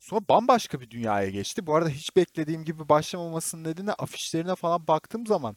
Sonra 0.00 0.20
bambaşka 0.28 0.80
bir 0.80 0.90
dünyaya 0.90 1.30
geçti. 1.30 1.66
Bu 1.66 1.74
arada 1.74 1.88
hiç 1.88 2.16
beklediğim 2.16 2.64
gibi 2.64 2.88
başlamamasının 2.88 3.64
nedeni 3.64 3.92
afişlerine 3.92 4.54
falan 4.54 4.86
baktığım 4.86 5.26
zaman 5.26 5.56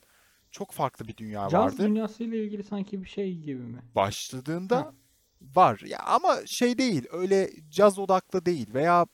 çok 0.52 0.72
farklı 0.72 1.08
bir 1.08 1.18
dünya 1.18 1.50
Caz 1.50 1.54
vardı. 1.54 1.84
dünyasıyla 1.88 2.38
ilgili 2.38 2.64
sanki 2.64 3.04
bir 3.04 3.10
şey 3.10 3.38
gibi 3.38 3.62
mi? 3.62 3.82
Başladığında 3.96 4.78
Ha. 4.78 4.94
var. 5.42 5.82
Ya 5.86 6.00
ama 6.00 6.46
şey 6.46 6.78
değil, 6.78 7.06
öyle 7.12 7.50
caz 7.70 8.00
odaklı 8.00 8.46
değil 8.46 8.74
veya 8.74 9.08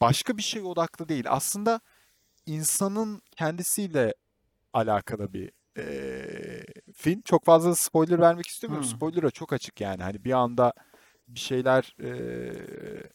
başka 0.00 0.36
bir 0.36 0.42
şey 0.42 0.62
odaklı 0.62 1.08
değil. 1.08 1.24
Aslında 1.28 1.80
insanın 2.46 3.22
kendisiyle 3.36 4.14
alakalı 4.74 5.34
bir 5.34 5.52
eee, 5.78 6.66
film. 6.94 7.22
Çok 7.22 7.44
fazla 7.44 7.74
spoiler 7.76 8.20
vermek 8.20 8.46
istemiyorum. 8.48 8.84
Hmm. 8.84 8.90
Spoiler'a 8.90 9.30
çok 9.30 9.52
açık 9.52 9.80
yani. 9.80 10.02
Hani 10.02 10.24
bir 10.24 10.32
anda 10.32 10.72
bir 11.28 11.40
şeyler 11.40 11.96
eee, 12.00 13.10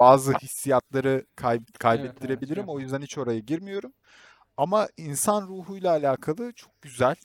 bazı 0.00 0.32
hissiyatları 0.32 1.26
kay- 1.36 1.58
Evet 1.58 1.68
evet 1.76 1.78
kaybettirebilirim. 1.78 2.68
O 2.68 2.80
yüzden 2.80 3.02
hiç 3.02 3.18
oraya 3.18 3.38
girmiyorum. 3.38 3.92
Ama 4.58 4.88
insan 4.98 5.48
ruhuyla 5.48 5.92
alakalı 5.92 6.52
çok 6.54 6.82
güzel 6.82 7.16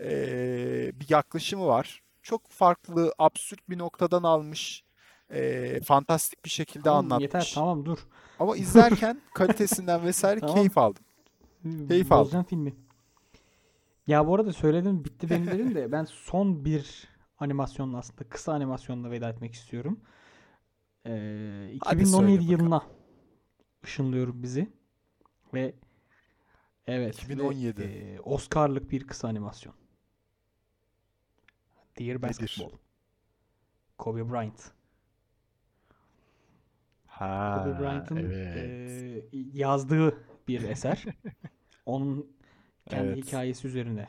eee, 0.00 0.92
bir 0.94 1.06
yaklaşımı 1.10 1.66
var. 1.66 2.02
Çok 2.22 2.50
farklı, 2.50 3.14
absürt 3.18 3.70
bir 3.70 3.78
noktadan 3.78 4.24
almış, 4.24 4.84
eee, 5.32 5.80
fantastik 5.82 6.46
bir 6.46 6.50
şekilde 6.50 6.90
Tamam 6.90 7.12
yeter 7.12 7.46
anlatmış. 7.46 7.54
tamam 7.54 7.86
dur. 7.86 7.98
Ama 8.40 8.58
izlerken 8.58 9.22
kalitesinden 9.34 10.04
vesaire 10.06 10.40
Tamam. 10.40 10.54
keyif 10.54 10.78
aldım. 10.78 11.05
Keyif 11.88 12.12
aldım. 12.12 12.42
Filmi. 12.44 12.74
Ya 14.06 14.26
bu 14.26 14.34
arada 14.34 14.52
söyledim 14.52 15.04
bitti 15.04 15.30
benim 15.30 15.46
dedim 15.52 15.74
de 15.74 15.92
ben 15.92 16.04
son 16.04 16.64
bir 16.64 17.08
animasyonla 17.38 17.98
aslında 17.98 18.28
kısa 18.28 18.52
animasyonla 18.52 19.10
veda 19.10 19.28
etmek 19.30 19.54
istiyorum. 19.54 20.00
Ee, 21.06 21.10
Hadi 21.84 22.02
2017 22.02 22.06
söyle 22.08 22.32
bakalım. 22.32 22.50
yılına 22.50 22.82
ışınlıyorum 23.84 24.42
bizi 24.42 24.72
ve 25.54 25.74
evet 26.86 27.28
ve 27.28 27.32
2017 27.34 27.82
e, 27.82 28.20
Oscar'lık 28.20 28.90
bir 28.90 29.06
kısa 29.06 29.28
animasyon. 29.28 29.74
Dear 31.98 32.08
nedir? 32.08 32.22
Basketball. 32.22 32.70
Kobe 33.98 34.30
Bryant. 34.30 34.58
Kobe 34.58 34.72
Ha, 37.06 37.76
Bryant'ın 37.80 38.16
evet. 38.16 38.56
e, 38.56 39.38
yazdığı 39.52 40.24
bir 40.48 40.62
eser. 40.62 41.04
Onun 41.86 42.36
kendi 42.88 43.06
Evet. 43.08 43.26
hikayesi 43.26 43.68
üzerine 43.68 44.08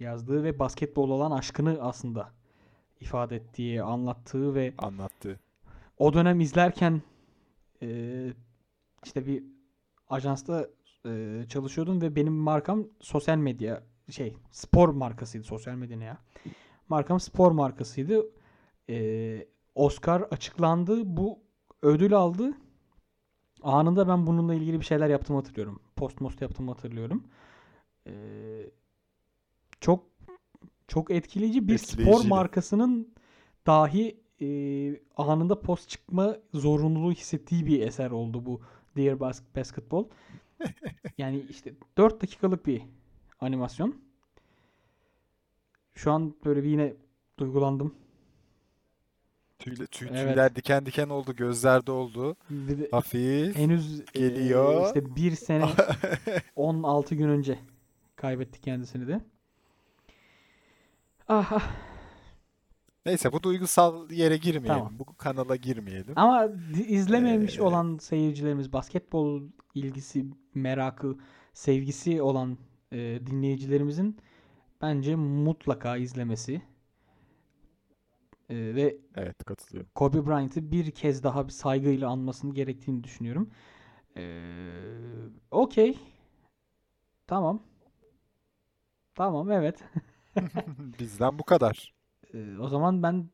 yazdığı 0.00 0.44
ve 0.44 0.58
basketbol 0.58 1.10
olan 1.10 1.30
aşkını 1.30 1.78
aslında 1.80 2.32
ifade 3.00 3.36
ettiği, 3.36 3.82
anlattığı 3.82 4.54
ve 4.54 4.74
Anlattı. 4.78 5.40
o 5.98 6.14
dönem 6.14 6.40
izlerken 6.40 7.02
e, 7.82 7.88
işte 9.04 9.26
bir 9.26 9.44
ajansta 10.08 10.68
e, 11.06 11.42
çalışıyordum 11.48 12.00
ve 12.02 12.16
benim 12.16 12.32
markam 12.32 12.86
sosyal 13.00 13.36
medya 13.38 13.82
şey 14.10 14.36
spor 14.50 14.88
markasıydı 14.88 15.44
sosyal 15.44 15.74
medya 15.74 15.98
ne 15.98 16.04
ya? 16.04 16.18
Markam 16.88 17.20
spor 17.20 17.52
markasıydı. 17.52 18.22
E, 18.88 19.46
Oscar 19.74 20.20
açıklandı. 20.20 21.16
Bu 21.16 21.38
ödül 21.82 22.14
aldı. 22.14 22.52
Anında 23.64 24.08
ben 24.08 24.26
bununla 24.26 24.54
ilgili 24.54 24.80
bir 24.80 24.84
şeyler 24.84 25.08
yaptığımı 25.08 25.38
hatırlıyorum. 25.38 25.80
Post 25.96 26.20
most 26.20 26.42
yaptığımı 26.42 26.70
hatırlıyorum. 26.70 27.24
E, 28.06 28.12
çok 29.80 30.04
çok 30.88 31.10
etkileyici 31.10 31.68
bir 31.68 31.78
spor 31.78 32.24
markasının 32.28 33.14
dahi 33.66 34.20
e, 34.40 34.46
anında 35.16 35.60
post 35.60 35.88
çıkma 35.88 36.36
zorunluluğu 36.54 37.12
hissettiği 37.12 37.66
bir 37.66 37.80
eser 37.80 38.10
oldu 38.10 38.46
bu 38.46 38.60
Dear 38.96 39.20
Bas- 39.20 39.42
Basketball. 39.56 40.04
Yani 41.18 41.44
işte 41.50 41.74
4 41.98 42.22
dakikalık 42.22 42.66
bir 42.66 42.82
animasyon. 43.40 43.94
Şu 45.94 46.12
an 46.12 46.34
böyle 46.44 46.62
bir 46.62 46.68
yine 46.68 46.94
duygulandım. 47.38 47.94
Tüyle, 49.64 49.86
tüy, 49.86 50.08
Evet. 50.10 50.28
tüyler 50.28 50.56
diken 50.56 50.86
diken 50.86 51.08
oldu, 51.08 51.36
gözlerde 51.36 51.92
oldu. 51.92 52.36
De 52.50 52.88
Hafif 52.90 53.56
henüz 53.56 54.00
e, 54.00 54.04
geliyor. 54.14 54.86
işte 54.86 55.16
bir 55.16 55.30
sene 55.34 55.64
16 56.56 57.14
gün 57.14 57.28
önce 57.28 57.58
kaybettik 58.16 58.62
kendisini 58.62 59.08
de. 59.08 59.20
Aha. 61.28 61.62
Neyse 63.06 63.32
bu 63.32 63.42
duygusal 63.42 64.10
yere 64.10 64.36
girmeyelim. 64.36 64.78
Tamam. 64.78 64.92
Bu 64.98 65.16
kanala 65.16 65.56
girmeyelim. 65.56 66.12
Ama 66.16 66.48
izlememiş 66.88 67.58
Ee, 67.58 67.62
olan 67.62 67.98
seyircilerimiz, 67.98 68.72
basketbol 68.72 69.42
ilgisi, 69.74 70.24
merakı, 70.54 71.16
sevgisi 71.52 72.22
olan 72.22 72.58
e, 72.92 72.98
dinleyicilerimizin 73.26 74.18
bence 74.82 75.16
mutlaka 75.16 75.96
izlemesi 75.96 76.62
e, 78.50 78.74
ve 78.74 78.96
Evet 79.16 79.44
katılıyorum. 79.44 79.90
Kobe 79.94 80.26
Bryant'ı 80.26 80.70
bir 80.72 80.90
kez 80.90 81.22
daha 81.22 81.46
bir 81.46 81.52
saygıyla 81.52 82.08
anmasını 82.10 82.54
gerektiğini 82.54 83.04
düşünüyorum. 83.04 83.50
Ee, 84.16 84.70
Okey. 85.50 85.98
Tamam. 87.26 87.62
Tamam 89.14 89.50
evet. 89.52 89.84
Bizden 91.00 91.38
bu 91.38 91.42
kadar. 91.44 91.94
Ee, 92.34 92.58
o 92.58 92.68
zaman 92.68 93.02
ben 93.02 93.30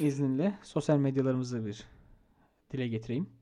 izninle 0.00 0.58
sosyal 0.62 0.98
medyalarımızı 0.98 1.66
bir 1.66 1.86
dile 2.72 2.88
getireyim. 2.88 3.37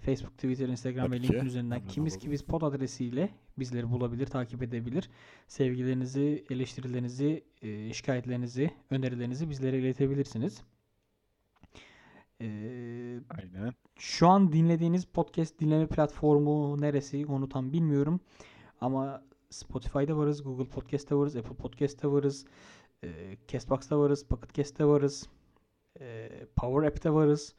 Facebook, 0.00 0.38
Twitter, 0.38 0.68
Instagram 0.68 1.06
Tabii 1.06 1.16
ve 1.16 1.20
ki. 1.20 1.22
LinkedIn 1.22 1.46
üzerinden 1.46 1.76
Hemen 1.76 1.88
kimiz 1.88 2.18
ki 2.18 2.30
biz 2.30 2.42
pod 2.42 2.62
adresiyle 2.62 3.30
bizleri 3.58 3.90
bulabilir, 3.90 4.26
takip 4.26 4.62
edebilir. 4.62 5.10
Sevgilerinizi, 5.46 6.44
eleştirilerinizi, 6.50 7.44
e, 7.62 7.92
şikayetlerinizi, 7.92 8.70
önerilerinizi 8.90 9.50
bizlere 9.50 9.78
iletebilirsiniz. 9.78 10.62
Ee, 12.40 13.20
Aynen. 13.30 13.74
şu 13.98 14.28
an 14.28 14.52
dinlediğiniz 14.52 15.04
podcast 15.04 15.60
dinleme 15.60 15.86
platformu 15.86 16.80
neresi 16.80 17.26
onu 17.26 17.48
tam 17.48 17.72
bilmiyorum. 17.72 18.20
Ama 18.80 19.22
Spotify'da 19.50 20.16
varız, 20.16 20.42
Google 20.42 20.64
Podcast'ta 20.64 21.18
varız, 21.18 21.36
Apple 21.36 21.54
Podcast'ta 21.54 22.12
varız, 22.12 22.46
e, 23.04 23.36
Castbox'ta 23.48 23.98
varız, 23.98 24.24
Pocket 24.24 24.54
Cast'ta 24.54 24.88
varız, 24.88 25.28
e, 26.00 26.28
Power 26.56 26.88
App'te 26.88 27.10
varız. 27.10 27.54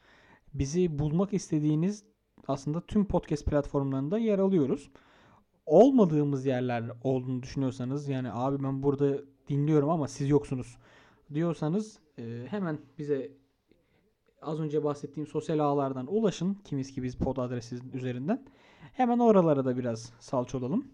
Bizi 0.54 0.98
bulmak 0.98 1.32
istediğiniz 1.32 2.04
aslında 2.50 2.86
tüm 2.86 3.04
podcast 3.04 3.46
platformlarında 3.46 4.18
yer 4.18 4.38
alıyoruz. 4.38 4.90
Olmadığımız 5.66 6.46
yerler 6.46 6.84
olduğunu 7.02 7.42
düşünüyorsanız 7.42 8.08
yani 8.08 8.32
abi 8.32 8.64
ben 8.64 8.82
burada 8.82 9.18
dinliyorum 9.48 9.90
ama 9.90 10.08
siz 10.08 10.28
yoksunuz 10.30 10.78
diyorsanız 11.34 11.98
e, 12.18 12.46
hemen 12.50 12.78
bize 12.98 13.32
az 14.42 14.60
önce 14.60 14.84
bahsettiğim 14.84 15.26
sosyal 15.26 15.58
ağlardan 15.58 16.06
ulaşın. 16.06 16.54
Kimiz 16.54 16.92
ki 16.92 17.02
biz 17.02 17.16
pod 17.16 17.36
adresi 17.36 17.78
üzerinden. 17.92 18.46
Hemen 18.92 19.18
oralara 19.18 19.64
da 19.64 19.76
biraz 19.76 20.12
salça 20.20 20.58
olalım. 20.58 20.88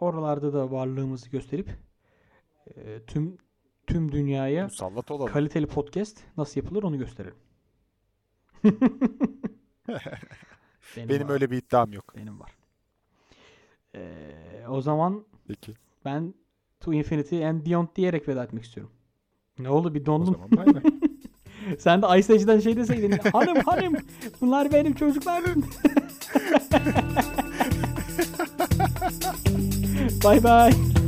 Oralarda 0.00 0.52
da 0.52 0.70
varlığımızı 0.70 1.30
gösterip 1.30 1.70
e, 2.76 3.02
tüm 3.06 3.36
tüm 3.86 4.12
dünyaya 4.12 4.64
Musallat 4.64 5.10
olalım. 5.10 5.32
kaliteli 5.32 5.66
podcast 5.66 6.24
nasıl 6.36 6.60
yapılır 6.60 6.82
onu 6.82 6.98
gösterelim. 6.98 7.36
Benim, 10.96 11.08
Benim 11.08 11.28
var. 11.28 11.32
öyle 11.32 11.50
bir 11.50 11.56
iddiam 11.58 11.92
yok. 11.92 12.12
Benim 12.16 12.40
var. 12.40 12.50
Ee, 13.94 14.10
o 14.68 14.80
zaman 14.80 15.24
Peki. 15.48 15.74
ben 16.04 16.34
To 16.80 16.92
Infinity 16.92 17.44
and 17.46 17.66
Beyond 17.66 17.88
diyerek 17.96 18.28
veda 18.28 18.44
etmek 18.44 18.64
istiyorum. 18.64 18.92
Ne 19.58 19.68
oldu 19.70 19.94
bir 19.94 20.02
O 20.02 20.06
dondum. 20.06 20.34
zaman 20.34 20.50
bay 20.50 20.74
bay. 20.74 20.82
Sen 21.78 22.02
de 22.02 22.18
Ice 22.18 22.32
Age'den 22.34 22.60
şey 22.60 22.76
deseydin. 22.76 23.18
hanım 23.32 23.56
hanım 23.66 23.94
bunlar 24.40 24.72
benim 24.72 24.94
çocuklarım. 24.94 25.64
Bye 30.24 30.42
bye. 30.44 30.99